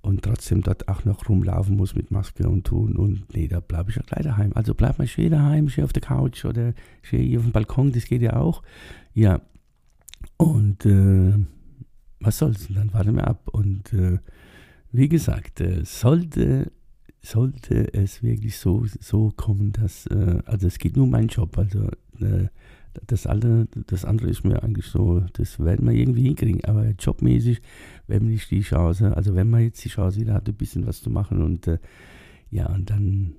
und 0.00 0.22
trotzdem 0.22 0.60
dort 0.60 0.86
auch 0.88 1.04
noch 1.06 1.28
rumlaufen 1.28 1.76
muss 1.76 1.94
mit 1.94 2.10
Maske 2.10 2.46
und 2.48 2.66
tun 2.66 2.94
und 2.94 3.34
nee, 3.34 3.48
da 3.48 3.60
bleibe 3.60 3.90
ich 3.90 3.96
ja 3.96 4.02
gleich 4.02 4.22
daheim. 4.22 4.52
Also 4.54 4.74
bleib 4.74 4.98
mal 4.98 5.08
schön 5.08 5.30
daheim, 5.30 5.68
schön 5.70 5.84
auf 5.84 5.94
der 5.94 6.02
Couch 6.02 6.44
oder 6.44 6.74
schön 7.02 7.22
hier 7.22 7.38
auf 7.38 7.46
dem 7.46 7.52
Balkon, 7.52 7.90
das 7.90 8.04
geht 8.04 8.20
ja 8.20 8.36
auch. 8.36 8.62
Ja, 9.14 9.40
und 10.36 10.86
äh, 10.86 11.34
was 12.20 12.38
soll's, 12.38 12.68
dann 12.68 12.92
warten 12.92 13.16
wir 13.16 13.26
ab. 13.26 13.48
Und 13.52 13.92
äh, 13.92 14.18
wie 14.92 15.08
gesagt, 15.08 15.60
äh, 15.60 15.84
sollte 15.84 16.70
sollte 17.24 17.92
es 17.94 18.22
wirklich 18.22 18.58
so, 18.58 18.84
so 19.00 19.32
kommen, 19.34 19.72
dass, 19.72 20.06
äh, 20.06 20.42
also 20.44 20.66
es 20.66 20.78
geht 20.78 20.96
nur 20.96 21.04
um 21.04 21.10
meinen 21.10 21.28
Job, 21.28 21.56
also 21.56 21.88
äh, 22.20 22.48
das, 23.06 23.26
alle, 23.26 23.66
das 23.86 24.04
andere 24.04 24.28
ist 24.28 24.44
mir 24.44 24.62
eigentlich 24.62 24.86
so, 24.86 25.20
das 25.32 25.58
werden 25.58 25.88
wir 25.88 25.94
irgendwie 25.94 26.22
hinkriegen, 26.22 26.64
aber 26.64 26.90
jobmäßig, 26.90 27.60
wenn 28.06 28.28
nicht 28.28 28.50
die 28.50 28.60
Chance, 28.60 29.16
also 29.16 29.34
wenn 29.34 29.50
man 29.50 29.62
jetzt 29.62 29.84
die 29.84 29.88
Chance 29.88 30.20
wieder 30.20 30.34
hat, 30.34 30.48
ein 30.48 30.54
bisschen 30.54 30.86
was 30.86 31.02
zu 31.02 31.10
machen 31.10 31.42
und 31.42 31.66
äh, 31.66 31.78
ja, 32.50 32.66
und 32.72 32.90
dann 32.90 33.34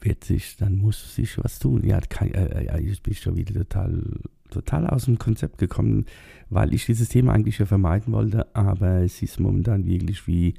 wird 0.00 0.22
sich, 0.22 0.56
dann 0.58 0.76
muss 0.76 1.14
sich 1.14 1.38
was 1.42 1.58
tun. 1.58 1.82
Ja, 1.84 2.00
kann, 2.00 2.30
äh, 2.30 2.66
ja, 2.66 2.78
ich 2.78 3.02
bin 3.02 3.14
schon 3.14 3.36
wieder 3.36 3.54
total, 3.54 4.02
total 4.50 4.86
aus 4.86 5.06
dem 5.06 5.18
Konzept 5.18 5.58
gekommen, 5.58 6.06
weil 6.50 6.74
ich 6.74 6.86
dieses 6.86 7.08
Thema 7.08 7.32
eigentlich 7.32 7.58
ja 7.58 7.66
vermeiden 7.66 8.12
wollte, 8.12 8.54
aber 8.54 9.02
es 9.02 9.22
ist 9.22 9.40
momentan 9.40 9.86
wirklich 9.86 10.26
wie, 10.26 10.54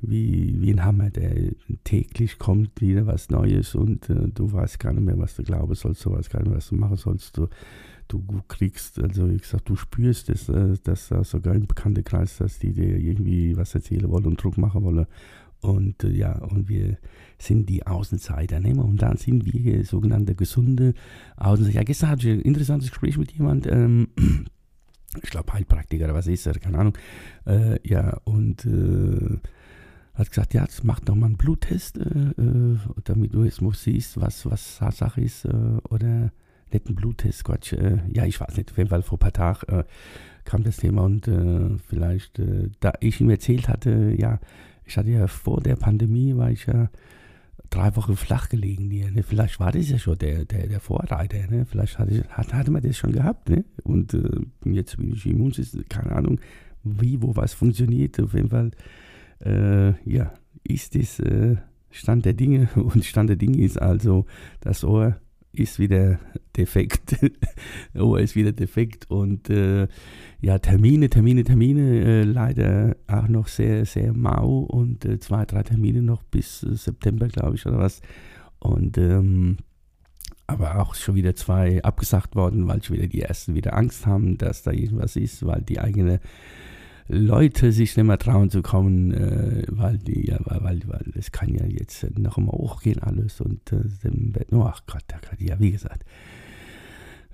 wie, 0.00 0.56
wie 0.60 0.72
ein 0.72 0.84
Hammer, 0.84 1.10
der 1.10 1.52
täglich 1.84 2.38
kommt 2.38 2.80
wieder 2.80 3.06
was 3.06 3.28
Neues 3.30 3.74
und 3.74 4.08
äh, 4.08 4.28
du 4.28 4.50
weißt 4.52 4.78
gar 4.78 4.92
nicht 4.92 5.04
mehr, 5.04 5.18
was 5.18 5.36
du 5.36 5.42
glauben 5.42 5.74
sollst, 5.74 6.04
du 6.04 6.12
weißt 6.12 6.30
gar 6.30 6.40
nicht 6.40 6.48
mehr, 6.48 6.56
was 6.56 6.68
du 6.68 6.76
machen 6.76 6.96
sollst. 6.96 7.36
Du, 7.36 7.48
du 8.08 8.24
kriegst, 8.48 8.98
also 8.98 9.30
wie 9.30 9.36
gesagt, 9.36 9.68
du 9.68 9.76
spürst 9.76 10.30
es, 10.30 10.48
äh, 10.48 10.76
dass 10.82 11.10
äh, 11.10 11.22
sogar 11.24 11.54
im 11.54 11.66
Bekanntenkreis, 11.66 12.38
dass 12.38 12.58
die 12.58 12.72
dir 12.72 12.96
irgendwie 12.96 13.56
was 13.56 13.74
erzählen 13.74 14.08
wollen 14.10 14.26
und 14.26 14.42
Druck 14.42 14.56
machen 14.56 14.82
wollen. 14.82 15.06
Und 15.60 16.04
äh, 16.04 16.10
ja, 16.10 16.38
und 16.38 16.68
wir 16.68 16.96
sind 17.38 17.68
die 17.68 17.86
Außenseiter. 17.86 18.60
Ne? 18.60 18.74
Und 18.74 19.02
dann 19.02 19.16
sind 19.16 19.44
wir 19.52 19.84
sogenannte 19.84 20.34
gesunde 20.34 20.94
Außenseiter. 21.36 21.76
Ja, 21.76 21.84
gestern 21.84 22.10
hatte 22.10 22.28
ich 22.28 22.34
ein 22.34 22.42
interessantes 22.42 22.90
Gespräch 22.90 23.18
mit 23.18 23.32
jemand, 23.32 23.66
ähm, 23.66 24.08
ich 25.22 25.30
glaube 25.30 25.52
Heilpraktiker 25.52 26.04
oder 26.04 26.14
was 26.14 26.26
ist 26.26 26.46
er, 26.46 26.54
keine 26.54 26.78
Ahnung. 26.78 26.98
Äh, 27.46 27.78
ja, 27.86 28.18
und 28.24 28.64
äh, 28.64 29.38
hat 30.14 30.30
gesagt, 30.30 30.54
ja, 30.54 30.66
mach 30.82 31.00
doch 31.00 31.14
mal 31.14 31.26
einen 31.26 31.36
Bluttest, 31.36 31.98
äh, 31.98 32.02
äh, 32.02 32.78
damit 33.04 33.34
du 33.34 33.44
jetzt 33.44 33.62
mal 33.62 33.74
siehst, 33.74 34.20
was, 34.20 34.48
was 34.48 34.78
Sache 34.78 35.20
ist, 35.20 35.44
äh, 35.44 35.78
oder 35.88 36.32
nicht 36.72 36.86
einen 36.86 36.94
Bluttest, 36.94 37.44
Quatsch, 37.44 37.72
ja, 38.12 38.24
ich 38.26 38.40
weiß 38.40 38.56
nicht, 38.56 38.70
auf 38.70 38.78
jeden 38.78 38.90
Fall 38.90 39.02
vor 39.02 39.16
ein 39.16 39.18
paar 39.18 39.32
Tagen 39.32 39.82
kam 40.44 40.62
das 40.62 40.76
Thema 40.76 41.02
und 41.02 41.28
vielleicht, 41.88 42.40
da 42.78 42.92
ich 43.00 43.20
ihm 43.20 43.28
erzählt 43.28 43.68
hatte, 43.68 44.14
ja, 44.16 44.38
ich 44.90 44.96
hatte 44.96 45.10
ja 45.10 45.26
vor 45.26 45.60
der 45.60 45.76
Pandemie, 45.76 46.36
war 46.36 46.50
ich 46.50 46.66
ja 46.66 46.90
drei 47.70 47.94
Wochen 47.94 48.16
flach 48.16 48.48
gelegen 48.48 48.90
hier, 48.90 49.10
ne? 49.10 49.22
vielleicht 49.22 49.60
war 49.60 49.70
das 49.70 49.88
ja 49.88 49.98
schon 49.98 50.18
der, 50.18 50.44
der, 50.44 50.66
der 50.66 50.80
Vorreiter, 50.80 51.46
ne? 51.48 51.64
vielleicht 51.64 51.98
hatte, 51.98 52.24
hatte, 52.28 52.56
hatte 52.56 52.70
man 52.72 52.82
das 52.82 52.96
schon 52.96 53.12
gehabt, 53.12 53.48
ne? 53.48 53.64
und 53.84 54.12
jetzt 54.64 54.96
bin 54.96 55.12
ich 55.12 55.26
Immunsystem, 55.26 55.84
keine 55.88 56.12
Ahnung, 56.12 56.40
wie, 56.82 57.22
wo 57.22 57.36
was 57.36 57.54
funktioniert, 57.54 58.18
auf 58.20 58.34
jeden 58.34 58.50
Fall 58.50 58.72
äh, 59.44 59.92
ja, 60.10 60.34
ist 60.64 60.96
es 60.96 61.20
äh, 61.20 61.56
Stand 61.90 62.24
der 62.24 62.34
Dinge 62.34 62.68
und 62.74 63.04
Stand 63.04 63.28
der 63.28 63.36
Dinge 63.36 63.62
ist 63.62 63.80
also, 63.80 64.26
das 64.60 64.82
Ohr 64.82 65.16
ist 65.52 65.78
wieder 65.78 66.18
defekt. 66.56 67.16
Ohr 67.94 68.20
ist 68.20 68.36
wieder 68.36 68.52
defekt 68.52 69.10
und 69.10 69.50
äh, 69.50 69.88
ja, 70.40 70.58
Termine, 70.58 71.10
Termine, 71.10 71.44
Termine, 71.44 72.04
äh, 72.04 72.22
leider 72.22 72.96
auch 73.06 73.28
noch 73.28 73.48
sehr, 73.48 73.84
sehr 73.84 74.12
mau 74.12 74.60
und 74.60 75.04
äh, 75.04 75.18
zwei, 75.18 75.44
drei 75.44 75.62
Termine 75.62 76.02
noch 76.02 76.22
bis 76.22 76.62
äh, 76.62 76.74
September, 76.74 77.28
glaube 77.28 77.56
ich, 77.56 77.66
oder 77.66 77.78
was. 77.78 78.00
Und 78.58 78.98
ähm, 78.98 79.58
aber 80.46 80.80
auch 80.80 80.94
schon 80.94 81.14
wieder 81.14 81.36
zwei 81.36 81.82
abgesagt 81.84 82.34
worden, 82.34 82.66
weil 82.66 82.82
schon 82.82 82.96
wieder 82.96 83.06
die 83.06 83.22
ersten 83.22 83.54
wieder 83.54 83.76
Angst 83.76 84.06
haben, 84.06 84.36
dass 84.36 84.62
da 84.62 84.72
irgendwas 84.72 85.14
ist, 85.16 85.46
weil 85.46 85.62
die 85.62 85.78
eigene 85.78 86.20
Leute 87.10 87.72
sich 87.72 87.96
nicht 87.96 88.06
mehr 88.06 88.18
trauen 88.18 88.50
zu 88.50 88.62
kommen, 88.62 89.12
äh, 89.12 89.64
weil 89.68 89.98
die, 89.98 90.28
ja, 90.28 90.38
weil, 90.44 90.80
weil, 90.86 91.12
es 91.14 91.32
kann 91.32 91.54
ja 91.54 91.66
jetzt 91.66 92.06
noch 92.18 92.38
immer 92.38 92.52
hochgehen 92.52 93.00
alles 93.00 93.40
und 93.40 93.72
äh, 93.72 93.82
Bett, 94.02 94.48
oh 94.52 94.62
ach 94.62 94.82
Gott, 94.86 95.04
Gott, 95.08 95.40
ja, 95.40 95.58
wie 95.58 95.72
gesagt, 95.72 96.04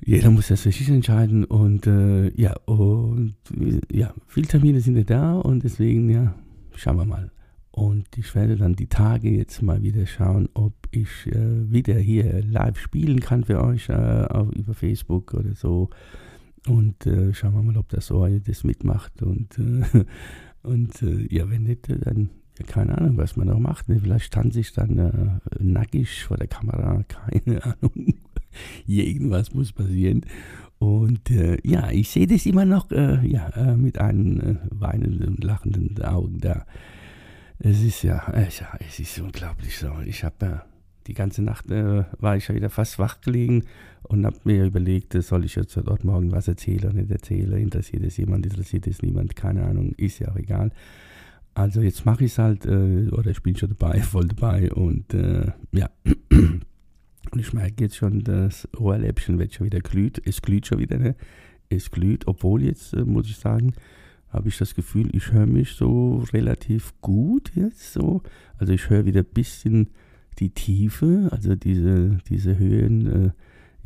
jeder 0.04 0.30
muss 0.30 0.48
das 0.48 0.62
für 0.62 0.72
sich 0.72 0.88
entscheiden 0.88 1.44
und 1.44 1.86
äh, 1.86 2.30
ja, 2.40 2.54
und 2.66 3.34
ja, 3.90 4.12
viele 4.26 4.46
Termine 4.46 4.80
sind 4.80 4.96
ja 4.96 5.04
da 5.04 5.34
und 5.34 5.64
deswegen, 5.64 6.10
ja, 6.10 6.34
schauen 6.74 6.96
wir 6.96 7.04
mal. 7.04 7.30
Und 7.70 8.06
ich 8.16 8.34
werde 8.34 8.56
dann 8.56 8.74
die 8.74 8.86
Tage 8.86 9.28
jetzt 9.28 9.60
mal 9.60 9.82
wieder 9.82 10.06
schauen, 10.06 10.48
ob 10.54 10.72
ich 10.92 11.26
äh, 11.26 11.70
wieder 11.70 11.94
hier 11.94 12.42
live 12.42 12.78
spielen 12.78 13.20
kann 13.20 13.44
für 13.44 13.62
euch 13.62 13.90
äh, 13.90 13.92
auf, 13.92 14.50
über 14.52 14.72
Facebook 14.72 15.34
oder 15.34 15.54
so. 15.54 15.90
Und 16.66 17.06
äh, 17.06 17.32
schauen 17.32 17.54
wir 17.54 17.62
mal, 17.62 17.76
ob 17.76 17.88
das 17.88 18.10
Ohr 18.10 18.28
das 18.28 18.64
mitmacht. 18.64 19.22
Und, 19.22 19.58
äh, 19.58 20.04
und 20.62 21.02
äh, 21.02 21.34
ja, 21.34 21.48
wenn 21.50 21.64
nicht, 21.64 21.88
dann 21.88 22.30
keine 22.66 22.96
Ahnung, 22.96 23.18
was 23.18 23.36
man 23.36 23.48
noch 23.48 23.58
macht. 23.58 23.88
Ne? 23.88 24.00
Vielleicht 24.00 24.32
tanze 24.32 24.60
ich 24.60 24.72
dann 24.72 24.98
äh, 24.98 25.62
nackig 25.62 26.24
vor 26.24 26.36
der 26.36 26.48
Kamera, 26.48 27.02
keine 27.08 27.62
Ahnung. 27.64 28.14
Irgendwas 28.86 29.52
muss 29.52 29.72
passieren. 29.72 30.22
Und 30.78 31.30
äh, 31.30 31.58
ja, 31.62 31.90
ich 31.90 32.10
sehe 32.10 32.26
das 32.26 32.46
immer 32.46 32.64
noch 32.64 32.90
äh, 32.90 33.26
ja, 33.26 33.76
mit 33.76 33.98
einem 33.98 34.58
weinenden, 34.70 35.36
lachenden 35.36 36.02
Augen 36.02 36.38
da. 36.38 36.66
Es 37.58 37.82
ist 37.82 38.02
ja, 38.02 38.26
es 38.34 38.98
ist 38.98 39.18
unglaublich 39.20 39.78
so. 39.78 39.90
Ich 40.04 40.24
habe 40.24 40.34
ja 40.40 40.66
die 41.06 41.14
ganze 41.14 41.42
Nacht 41.42 41.70
äh, 41.70 42.04
war 42.18 42.36
ich 42.36 42.48
ja 42.48 42.54
wieder 42.54 42.70
fast 42.70 42.98
wach 42.98 43.20
gelegen 43.20 43.64
und 44.02 44.26
habe 44.26 44.36
mir 44.44 44.64
überlegt, 44.64 45.14
äh, 45.14 45.22
soll 45.22 45.44
ich 45.44 45.56
jetzt 45.56 45.76
dort 45.76 46.04
morgen 46.04 46.32
was 46.32 46.48
erzählen 46.48 46.84
oder 46.84 46.94
nicht 46.94 47.10
erzählen? 47.10 47.58
Interessiert 47.58 48.04
es 48.04 48.16
jemand, 48.16 48.46
interessiert 48.46 48.86
es 48.86 49.02
niemand? 49.02 49.36
Keine 49.36 49.64
Ahnung, 49.64 49.92
ist 49.96 50.18
ja 50.18 50.30
auch 50.30 50.36
egal. 50.36 50.70
Also 51.54 51.80
jetzt 51.80 52.04
mache 52.04 52.24
ich 52.24 52.32
es 52.32 52.38
halt, 52.38 52.66
äh, 52.66 53.08
oder 53.10 53.30
ich 53.30 53.42
bin 53.42 53.56
schon 53.56 53.70
dabei, 53.70 54.00
voll 54.02 54.28
dabei 54.28 54.70
und 54.72 55.14
äh, 55.14 55.52
ja. 55.72 55.90
Und 57.32 57.40
ich 57.40 57.52
merke 57.52 57.82
jetzt 57.82 57.96
schon, 57.96 58.22
das 58.22 58.68
Ohrläppchen 58.78 59.40
wird 59.40 59.52
schon 59.52 59.66
wieder 59.66 59.80
glüht. 59.80 60.22
Es 60.24 60.42
glüht 60.42 60.68
schon 60.68 60.78
wieder, 60.78 60.96
ne? 60.96 61.16
Es 61.68 61.90
glüht, 61.90 62.28
obwohl 62.28 62.62
jetzt, 62.62 62.94
äh, 62.94 63.04
muss 63.04 63.26
ich 63.26 63.36
sagen, 63.36 63.74
habe 64.28 64.48
ich 64.48 64.58
das 64.58 64.76
Gefühl, 64.76 65.08
ich 65.12 65.32
höre 65.32 65.46
mich 65.46 65.72
so 65.72 66.24
relativ 66.32 66.92
gut 67.00 67.50
jetzt 67.54 67.92
so. 67.92 68.22
Also 68.58 68.72
ich 68.72 68.90
höre 68.90 69.06
wieder 69.06 69.20
ein 69.20 69.32
bisschen 69.34 69.88
die 70.38 70.50
Tiefe, 70.50 71.28
also 71.30 71.54
diese, 71.54 72.18
diese 72.28 72.58
Höhen, 72.58 73.06
äh, 73.06 73.30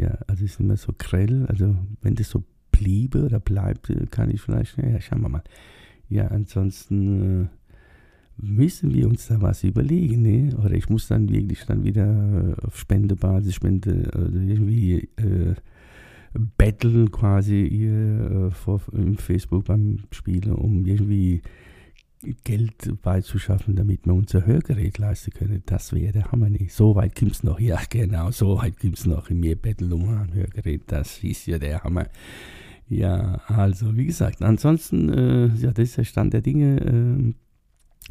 ja, 0.02 0.18
also 0.26 0.44
ist 0.44 0.60
immer 0.60 0.76
so 0.76 0.92
grell. 0.96 1.46
Also 1.46 1.76
wenn 2.02 2.14
das 2.14 2.30
so 2.30 2.42
bliebe 2.72 3.24
oder 3.24 3.40
bleibt, 3.40 3.90
äh, 3.90 4.06
kann 4.10 4.30
ich 4.30 4.40
vielleicht, 4.40 4.76
ja, 4.78 5.00
schauen 5.00 5.22
wir 5.22 5.28
mal. 5.28 5.44
Ja, 6.08 6.26
ansonsten 6.28 7.44
äh, 7.44 7.46
müssen 8.36 8.92
wir 8.94 9.06
uns 9.06 9.28
da 9.28 9.40
was 9.40 9.62
überlegen, 9.64 10.22
ne? 10.22 10.56
Oder 10.56 10.72
ich 10.72 10.88
muss 10.88 11.08
dann 11.08 11.28
wirklich 11.28 11.64
dann 11.66 11.84
wieder 11.84 12.56
auf 12.62 12.78
Spendebasis, 12.78 13.54
Spende, 13.54 14.10
also 14.12 14.38
irgendwie 14.38 15.08
äh, 15.16 15.54
betteln 16.56 17.10
quasi 17.10 17.68
hier 17.68 18.48
äh, 18.48 18.50
vor, 18.50 18.80
im 18.92 19.16
Facebook 19.16 19.66
beim 19.66 19.98
Spielen, 20.10 20.52
um 20.52 20.86
irgendwie 20.86 21.42
Geld 22.44 23.02
beizuschaffen, 23.02 23.76
damit 23.76 24.04
wir 24.06 24.14
unser 24.14 24.44
Hörgerät 24.44 24.98
leisten 24.98 25.32
können. 25.32 25.62
Das 25.66 25.92
wäre 25.92 26.12
der 26.12 26.30
Hammer 26.30 26.50
nicht. 26.50 26.72
So 26.72 26.94
weit 26.94 27.14
gibt 27.14 27.32
es 27.32 27.42
noch. 27.42 27.58
Ja, 27.58 27.80
genau, 27.88 28.30
so 28.30 28.58
weit 28.58 28.78
gibt 28.78 28.98
es 28.98 29.06
noch. 29.06 29.30
In 29.30 29.40
mir 29.40 29.56
betteln 29.56 29.92
um 29.92 30.08
ein 30.08 30.34
Hörgerät. 30.34 30.82
Das 30.86 31.24
ist 31.24 31.46
ja 31.46 31.58
der 31.58 31.82
Hammer. 31.82 32.08
Ja, 32.88 33.40
also 33.46 33.96
wie 33.96 34.06
gesagt, 34.06 34.42
ansonsten, 34.42 35.08
äh, 35.08 35.46
ja, 35.56 35.72
das 35.72 35.90
ist 35.90 35.96
der 35.96 36.04
Stand 36.04 36.34
der 36.34 36.42
Dinge. 36.42 36.80
Äh, 36.80 37.34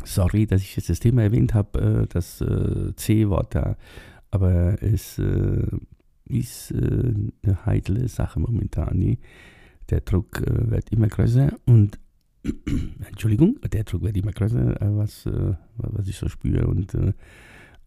sorry, 0.05 0.47
dass 0.47 0.61
ich 0.61 0.75
jetzt 0.75 0.89
das 0.89 0.99
Thema 0.99 1.23
erwähnt 1.23 1.53
habe, 1.53 2.03
äh, 2.03 2.07
das 2.07 2.41
äh, 2.41 2.95
C-Wort 2.95 3.53
da. 3.53 3.77
Aber 4.31 4.81
es 4.81 5.19
äh, 5.19 5.67
ist 6.25 6.71
äh, 6.71 7.13
eine 7.43 7.65
heikle 7.65 8.07
Sache 8.07 8.39
momentan. 8.39 8.97
Nie. 8.97 9.19
Der 9.89 10.01
Druck 10.01 10.43
wird 10.45 10.91
immer 10.91 11.07
größer 11.07 11.51
und 11.65 11.99
Entschuldigung, 13.07 13.59
der 13.71 13.83
Druck 13.83 14.03
wird 14.03 14.17
immer 14.17 14.31
größer, 14.31 14.81
äh, 14.81 14.97
was, 14.97 15.25
äh, 15.25 15.53
was 15.77 16.07
ich 16.07 16.17
so 16.17 16.29
spüre. 16.29 16.67
Und, 16.67 16.93
äh, 16.93 17.13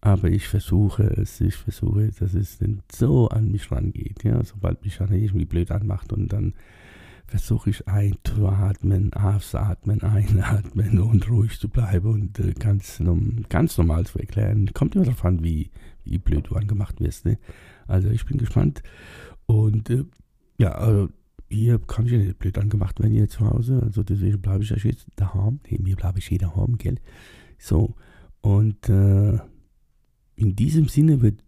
aber 0.01 0.31
ich 0.31 0.49
versuche 0.49 1.05
es, 1.05 1.41
ich 1.41 1.55
versuche, 1.55 2.11
dass 2.19 2.35
es 2.35 2.61
nicht 2.61 2.93
so 2.93 3.29
an 3.29 3.51
mich 3.51 3.71
rangeht. 3.71 4.25
Ja? 4.25 4.43
Sobald 4.45 4.85
mich 4.85 5.01
einer 5.01 5.13
irgendwie 5.13 5.45
blöd 5.45 5.71
anmacht 5.71 6.13
und 6.13 6.33
dann 6.33 6.55
versuche 7.27 7.71
ich 7.71 7.89
einzuatmen, 7.89 9.15
ausatmen, 9.15 10.03
einatmen 10.03 11.01
und 11.01 11.31
ruhig 11.31 11.59
zu 11.59 11.69
bleiben 11.69 12.13
und 12.13 12.59
ganz, 12.59 13.03
ganz 13.49 13.79
normal 13.79 14.05
zu 14.05 14.19
erklären. 14.19 14.71
Kommt 14.75 14.97
immer 14.97 15.05
darauf 15.05 15.25
an, 15.25 15.43
wie, 15.43 15.71
wie 16.05 16.19
blöd 16.19 16.49
du 16.51 16.57
angemacht 16.57 17.01
wirst. 17.01 17.25
Ne? 17.25 17.39
Also 17.87 18.11
ich 18.11 18.27
bin 18.27 18.37
gespannt 18.37 18.83
und 19.47 19.91
ja, 20.59 20.73
also 20.73 21.09
hier 21.53 21.79
kann 21.79 22.07
ich 22.07 22.13
ja 22.13 22.19
nicht 22.19 22.39
blöd 22.39 22.59
angemacht 22.59 23.01
werden 23.01 23.13
hier 23.13 23.29
zu 23.29 23.49
Hause. 23.49 23.81
Also 23.83 24.03
deswegen 24.03 24.41
bleibe 24.41 24.65
ich 24.65 24.71
ja 24.71 24.77
jetzt 24.77 25.07
daheim. 25.17 25.61
Nee, 25.69 25.79
mir 25.83 25.97
bleibe 25.97 26.19
ich 26.19 26.27
hier 26.27 26.39
daheim, 26.39 26.79
gell? 26.79 26.97
So, 27.59 27.95
und 28.41 28.89
äh, 28.89 29.39
in 30.35 30.57
diesem 30.57 30.89
Sinne 30.89 31.23
würde 31.23 31.39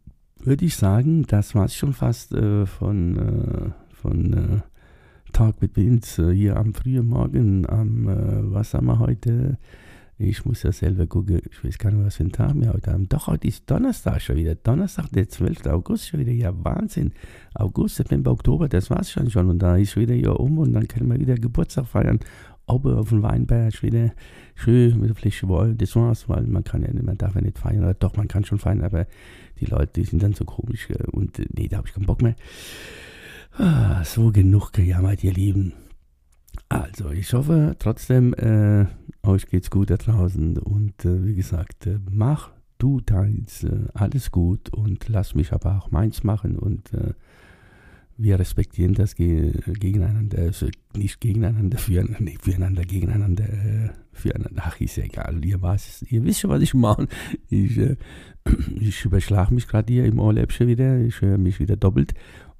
würd 0.45 0.63
ich 0.63 0.77
sagen, 0.77 1.25
das 1.27 1.55
war 1.55 1.67
es 1.67 1.75
schon 1.75 1.93
fast 1.93 2.33
äh, 2.33 2.67
von, 2.67 3.17
äh, 3.17 3.71
von 3.95 4.33
äh, 4.33 4.61
Tag 5.33 5.61
mit 5.61 5.77
Vince 5.77 6.33
hier 6.33 6.57
am 6.57 6.75
frühen 6.75 7.07
Morgen, 7.07 7.69
am, 7.69 8.09
äh, 8.09 8.53
was 8.53 8.75
haben 8.75 8.87
wir 8.87 8.99
heute? 8.99 9.59
Ich 10.17 10.45
muss 10.45 10.63
ja 10.63 10.71
selber 10.71 11.09
gucken, 11.09 11.41
ich 11.51 11.65
weiß 11.65 11.77
gar 11.77 11.91
nicht, 11.91 12.05
was 12.05 12.17
für 12.17 12.25
ein 12.25 12.31
Tag 12.31 12.55
wir 12.55 12.73
heute 12.73 12.93
haben. 12.93 13.09
Doch, 13.09 13.27
heute 13.27 13.49
ist 13.49 13.69
Donnerstag 13.69 14.23
schon 14.23 14.37
wieder. 14.37 14.55
Donnerstag, 14.55 15.09
der 15.11 15.29
12. 15.29 15.67
August 15.67 16.09
schon 16.09 16.21
wieder. 16.21 16.31
Ja, 16.31 16.53
Wahnsinn. 16.65 17.13
August, 17.55 17.97
September, 17.97 18.31
Oktober, 18.31 18.69
das 18.69 18.91
war's 18.91 19.11
schon 19.11 19.29
schon. 19.29 19.51
Und 19.51 19.59
da 19.59 19.77
ist 19.77 19.97
wieder 19.97 20.15
ja 20.15 20.31
um 20.31 20.59
und 20.59 20.73
dann 20.73 20.87
können 20.87 21.11
wir 21.11 21.19
wieder 21.19 21.35
Geburtstag 21.35 21.87
feiern. 21.87 22.21
Oben 22.67 22.95
auf 22.95 23.09
dem 23.09 23.23
Weinberg 23.23 23.83
wieder 23.83 24.13
schön 24.55 25.01
mit 25.01 25.09
der 25.09 25.17
Fläche 25.17 25.49
Wein. 25.49 25.77
Das 25.79 25.97
war's, 25.97 26.29
weil 26.29 26.45
man 26.45 26.63
kann 26.63 26.83
ja 26.83 26.93
nicht, 26.93 27.05
man 27.05 27.19
darf 27.19 27.35
ja 27.35 27.41
nicht 27.41 27.59
feiern. 27.59 27.81
Oder 27.83 27.95
doch, 27.95 28.17
man 28.17 28.29
kann 28.29 28.45
schon 28.45 28.61
feiern, 28.61 28.83
aber 28.83 29.09
die 29.59 29.67
Leute, 29.67 29.95
die 29.97 30.05
sind 30.05 30.23
dann 30.23 30.35
so 30.35 30.45
komisch. 30.45 30.89
Und 31.11 31.41
äh, 31.41 31.47
nee, 31.53 31.67
da 31.67 31.79
habe 31.79 31.89
ich 31.89 31.95
keinen 31.95 32.07
Bock 32.07 32.23
mehr. 32.23 32.37
Ah, 33.59 34.05
so 34.05 34.31
genug 34.31 34.73
gejammert, 34.73 35.25
ihr 35.25 35.33
Lieben. 35.33 35.73
Also, 36.69 37.11
ich 37.11 37.33
hoffe 37.33 37.77
trotzdem, 37.79 38.33
äh, 38.35 38.87
euch 39.25 39.47
geht's 39.47 39.71
gut 39.71 39.91
da 39.91 39.97
draußen 39.97 40.59
und 40.59 41.05
äh, 41.05 41.25
wie 41.25 41.35
gesagt, 41.35 41.87
äh, 41.87 41.99
mach 42.11 42.51
du 42.79 43.01
deins, 43.01 43.65
äh, 43.65 43.87
alles 43.95 44.31
gut 44.31 44.71
und 44.71 45.09
lass 45.09 45.35
mich 45.35 45.53
aber 45.53 45.79
auch 45.79 45.91
meins 45.91 46.25
machen 46.25 46.57
und 46.59 46.93
äh, 46.93 47.15
wir 48.17 48.39
respektieren 48.39 48.95
das 48.95 49.17
ge 49.17 49.53
gegeneinander, 49.67 50.39
also 50.39 50.69
nicht 50.97 51.21
gegeneinander, 51.21 51.79
füreinander, 51.79 52.23
nicht 52.23 52.43
füreinander, 52.43 52.83
gegeneinander, 52.83 53.45
äh, 53.45 53.91
füreinander. 54.13 54.63
Ach, 54.65 54.81
ist 54.81 54.97
ja 54.97 55.05
egal, 55.05 55.45
ihr, 55.45 55.61
was, 55.63 56.03
ihr 56.03 56.25
wisst 56.25 56.41
schon, 56.41 56.51
was 56.51 56.63
ich 56.63 56.75
meine. 56.75 57.09
Ich, 57.49 57.77
ich 58.81 59.05
überschlage 59.05 59.53
mich 59.53 59.67
gerade 59.67 59.93
hier 59.93 60.05
im 60.05 60.21
Ohrläppchen 60.21 60.69
wieder, 60.69 61.01
ich 61.01 61.21
höre 61.23 61.39
mich 61.39 61.59
wieder 61.59 61.77
doppelt 61.77 62.15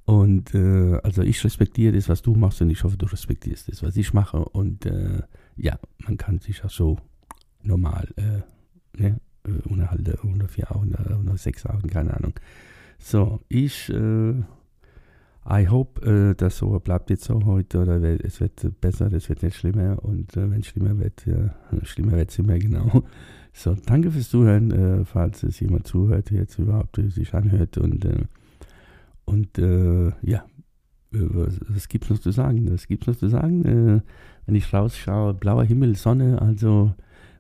und 0.05 0.55
äh, 0.55 0.99
also 1.03 1.23
ich 1.23 1.43
respektiere 1.45 1.95
das, 1.95 2.09
was 2.09 2.23
du 2.23 2.35
machst 2.35 2.61
und 2.61 2.71
ich 2.71 2.85
hoffe, 2.85 2.97
du 2.97 3.07
respektierst 3.07 3.69
das, 3.69 3.83
was 3.83 3.97
ich 3.97 4.13
mache. 4.13 4.45
Und 4.45 4.85
äh, 4.87 5.23
ja, 5.57 5.79
man 5.99 6.17
kann 6.17 6.39
sich 6.39 6.65
auch 6.65 6.71
so 6.71 6.99
normal, 7.63 8.09
äh, 8.17 9.01
ne, 9.01 9.21
äh, 9.47 9.69
ohne 9.69 9.89
ohne 10.23 10.49
vier 10.49 10.75
Augen, 10.75 10.95
ohne 11.19 11.37
sechs 11.37 11.67
Augen, 11.67 11.89
keine 11.89 12.15
Ahnung. 12.15 12.35
So, 12.99 13.41
ich, 13.49 13.91
äh, 13.91 14.35
I 15.47 15.69
hope, 15.69 16.01
äh, 16.07 16.35
dass 16.35 16.57
so 16.59 16.79
bleibt 16.81 17.11
jetzt 17.11 17.25
so 17.25 17.45
heute 17.45 17.81
oder 17.81 18.03
es 18.25 18.41
wird 18.41 18.81
besser, 18.81 19.13
es 19.13 19.29
wird 19.29 19.43
nicht 19.43 19.57
schlimmer 19.57 20.03
und 20.03 20.37
äh, 20.37 20.51
wenn 20.51 20.61
es 20.61 20.67
schlimmer 20.67 20.99
wird, 20.99 21.27
ja, 21.27 21.55
schlimmer 21.83 22.13
wird 22.13 22.31
es 22.31 22.39
immer 22.39 22.59
genau. 22.59 23.05
So, 23.57 23.77
danke 23.87 24.11
fürs 24.11 24.31
Zuhören, 24.31 24.73
äh, 24.73 25.05
falls 25.05 25.45
es 25.45 25.61
jemand 25.61 25.87
zuhört, 25.87 26.33
jetzt 26.33 26.59
überhaupt 26.59 27.01
sich 27.11 27.35
anhört 27.35 27.79
und 27.79 28.05
äh, 28.05 28.25
und 29.27 29.59
äh, 29.59 30.11
ja, 30.23 30.45
äh, 31.13 31.47
was 31.69 31.87
gibt 31.87 32.05
es 32.05 32.11
noch 32.11 32.19
zu 32.19 32.33
sagen? 32.33 32.69
Was 32.73 32.89
gibt 32.89 33.05
es 33.05 33.07
noch 33.07 33.17
zu 33.17 33.29
sagen? 33.29 34.03
Äh, 34.45 34.47
wenn 34.47 34.55
ich 34.55 34.73
rausschaue, 34.73 35.35
blauer 35.35 35.65
Himmel, 35.65 35.97
Sonne, 35.97 36.41
also 36.41 36.95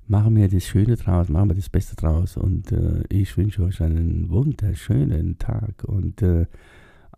machen 0.06 0.36
wir 0.36 0.48
das 0.48 0.64
Schöne 0.64 0.96
draus, 0.96 1.28
machen 1.28 1.50
wir 1.50 1.54
das 1.54 1.68
Beste 1.68 1.96
draus. 1.96 2.36
Und 2.36 2.72
äh, 2.72 3.02
ich 3.08 3.36
wünsche 3.36 3.62
euch 3.62 3.82
einen 3.82 4.28
wunderschönen 4.30 5.38
Tag 5.38 5.84
und 5.84 6.22
äh, 6.22 6.46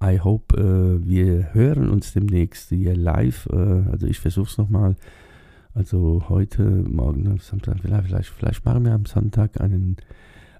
I 0.03 0.21
hope, 0.21 0.57
äh, 0.57 1.07
wir 1.07 1.55
hören 1.55 1.89
uns 1.89 2.13
demnächst 2.13 2.69
hier 2.69 2.97
live. 2.97 3.49
also 3.51 4.07
ich 4.07 4.21
versuche 4.21 4.51
es 4.51 4.59
nochmal. 4.59 4.97
Also 5.75 6.25
heute, 6.31 6.63
morgen, 6.63 7.39
Samstag, 7.39 7.77
vielleicht, 7.83 8.07
vielleicht, 8.07 8.31
vielleicht 8.31 8.65
machen 8.65 8.85
wir 8.87 8.93
am 8.93 9.05
Sonntag 9.05 9.61
einen 9.61 9.99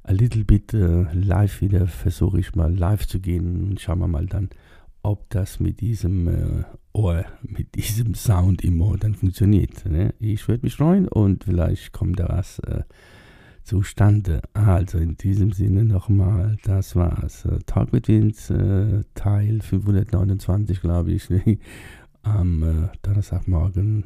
a 0.07 0.13
little 0.13 0.45
bit 0.45 0.73
äh, 0.75 1.07
live 1.13 1.61
wieder, 1.63 1.87
versuche 1.87 2.39
ich 2.39 2.55
mal 2.55 2.73
live 2.75 3.07
zu 3.07 3.19
gehen 3.19 3.71
und 3.71 3.81
schauen 3.81 3.99
wir 3.99 4.09
mal 4.09 4.27
dann, 4.27 4.51
ob 5.03 5.29
das 5.31 5.59
mit 5.59 5.81
diesem 5.81 6.29
äh, 6.29 6.65
Ohr, 6.97 7.25
mit 7.43 7.75
diesem 7.75 8.15
Sound 8.15 8.65
im 8.65 8.81
Ohr 8.81 8.97
dann 8.97 9.15
funktioniert. 9.15 9.85
Ne? 9.87 10.15
Ich 10.19 10.49
würde 10.49 10.65
mich 10.65 10.77
freuen 10.77 11.09
und 11.09 11.45
vielleicht 11.45 11.93
kommt 11.93 12.19
da 12.19 12.29
was 12.29 12.59
äh, 12.61 12.83
zustande. 13.63 14.41
Also 14.55 14.99
in 14.99 15.17
diesem 15.17 15.53
Sinne 15.53 15.85
nochmal, 15.85 16.57
das 16.65 16.97
war's. 16.97 17.45
Äh, 17.45 17.59
Talk 17.67 17.93
with 17.93 18.09
Vince, 18.09 18.55
äh, 18.55 19.05
Teil 19.15 19.61
529, 19.61 20.81
glaube 20.81 21.13
ich, 21.13 21.29
am 22.23 22.63
äh, 22.63 22.89
Donnerstagmorgen 23.03 24.05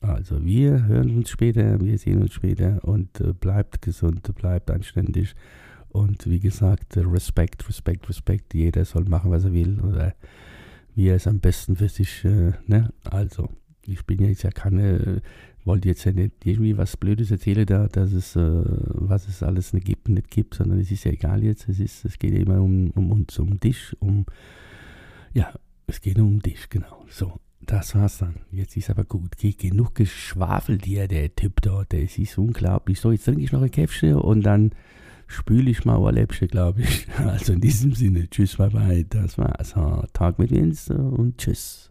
also 0.00 0.44
wir 0.44 0.86
hören 0.86 1.16
uns 1.16 1.30
später, 1.30 1.80
wir 1.80 1.98
sehen 1.98 2.22
uns 2.22 2.32
später 2.32 2.80
und 2.84 3.20
äh, 3.20 3.32
bleibt 3.32 3.82
gesund, 3.82 4.22
bleibt 4.34 4.70
anständig. 4.70 5.34
Und 5.88 6.28
wie 6.28 6.40
gesagt, 6.40 6.96
Respekt, 6.96 7.68
Respekt, 7.68 8.08
Respekt. 8.08 8.54
Jeder 8.54 8.84
soll 8.84 9.04
machen, 9.04 9.30
was 9.30 9.44
er 9.44 9.52
will 9.52 9.80
oder 9.80 10.14
wie 10.96 11.08
er 11.08 11.16
es 11.16 11.26
am 11.26 11.38
besten 11.38 11.76
für 11.76 11.88
sich, 11.88 12.24
äh, 12.24 12.52
ne? 12.66 12.92
Also, 13.04 13.50
ich 13.82 14.04
bin 14.04 14.18
jetzt 14.24 14.42
ja 14.42 14.50
keine, 14.50 15.22
wollte 15.64 15.88
jetzt 15.88 16.04
ja 16.04 16.12
nicht 16.12 16.44
irgendwie 16.44 16.76
was 16.76 16.96
Blödes 16.96 17.30
erzählen 17.30 17.66
da, 17.66 17.86
dass 17.86 18.12
es, 18.12 18.34
äh, 18.34 18.40
was 18.40 19.28
es 19.28 19.42
alles 19.42 19.72
nicht 19.72 19.86
gibt, 19.86 20.08
nicht 20.08 20.30
gibt, 20.30 20.54
sondern 20.54 20.80
es 20.80 20.90
ist 20.90 21.04
ja 21.04 21.12
egal 21.12 21.44
jetzt. 21.44 21.68
Es 21.68 21.78
ist, 21.78 22.04
es 22.04 22.18
geht 22.18 22.32
ja 22.32 22.40
immer 22.40 22.60
um, 22.60 22.90
um 22.92 23.12
uns, 23.12 23.38
um 23.38 23.60
dich, 23.60 23.94
um, 24.00 24.26
ja, 25.34 25.52
es 25.86 26.00
geht 26.00 26.18
um 26.18 26.40
dich, 26.40 26.68
genau. 26.70 27.04
So, 27.08 27.38
das 27.60 27.94
war's 27.94 28.18
dann. 28.18 28.36
Jetzt 28.50 28.76
ist 28.76 28.90
aber 28.90 29.04
gut. 29.04 29.36
Genug 29.38 29.94
geschwafelt 29.94 30.84
hier, 30.84 31.08
der 31.08 31.34
Typ 31.34 31.60
da. 31.60 31.84
Das 31.88 32.16
ist 32.18 32.38
unglaublich. 32.38 33.00
So, 33.00 33.12
jetzt 33.12 33.24
trinke 33.24 33.42
ich 33.42 33.52
noch 33.52 33.62
ein 33.62 33.70
Käffchen 33.70 34.14
und 34.14 34.42
dann 34.42 34.70
spüle 35.26 35.70
ich 35.70 35.84
mal 35.84 35.96
Ohrläppchen, 35.96 36.48
glaube 36.48 36.82
ich. 36.82 37.06
Also 37.16 37.52
in 37.52 37.60
diesem 37.60 37.94
Sinne, 37.94 38.28
tschüss, 38.28 38.56
bye 38.56 38.70
bye. 38.70 39.04
Das 39.08 39.38
war's. 39.38 39.74
Tag 40.12 40.38
mit 40.38 40.50
Vince 40.50 40.94
und 40.96 41.38
tschüss. 41.38 41.90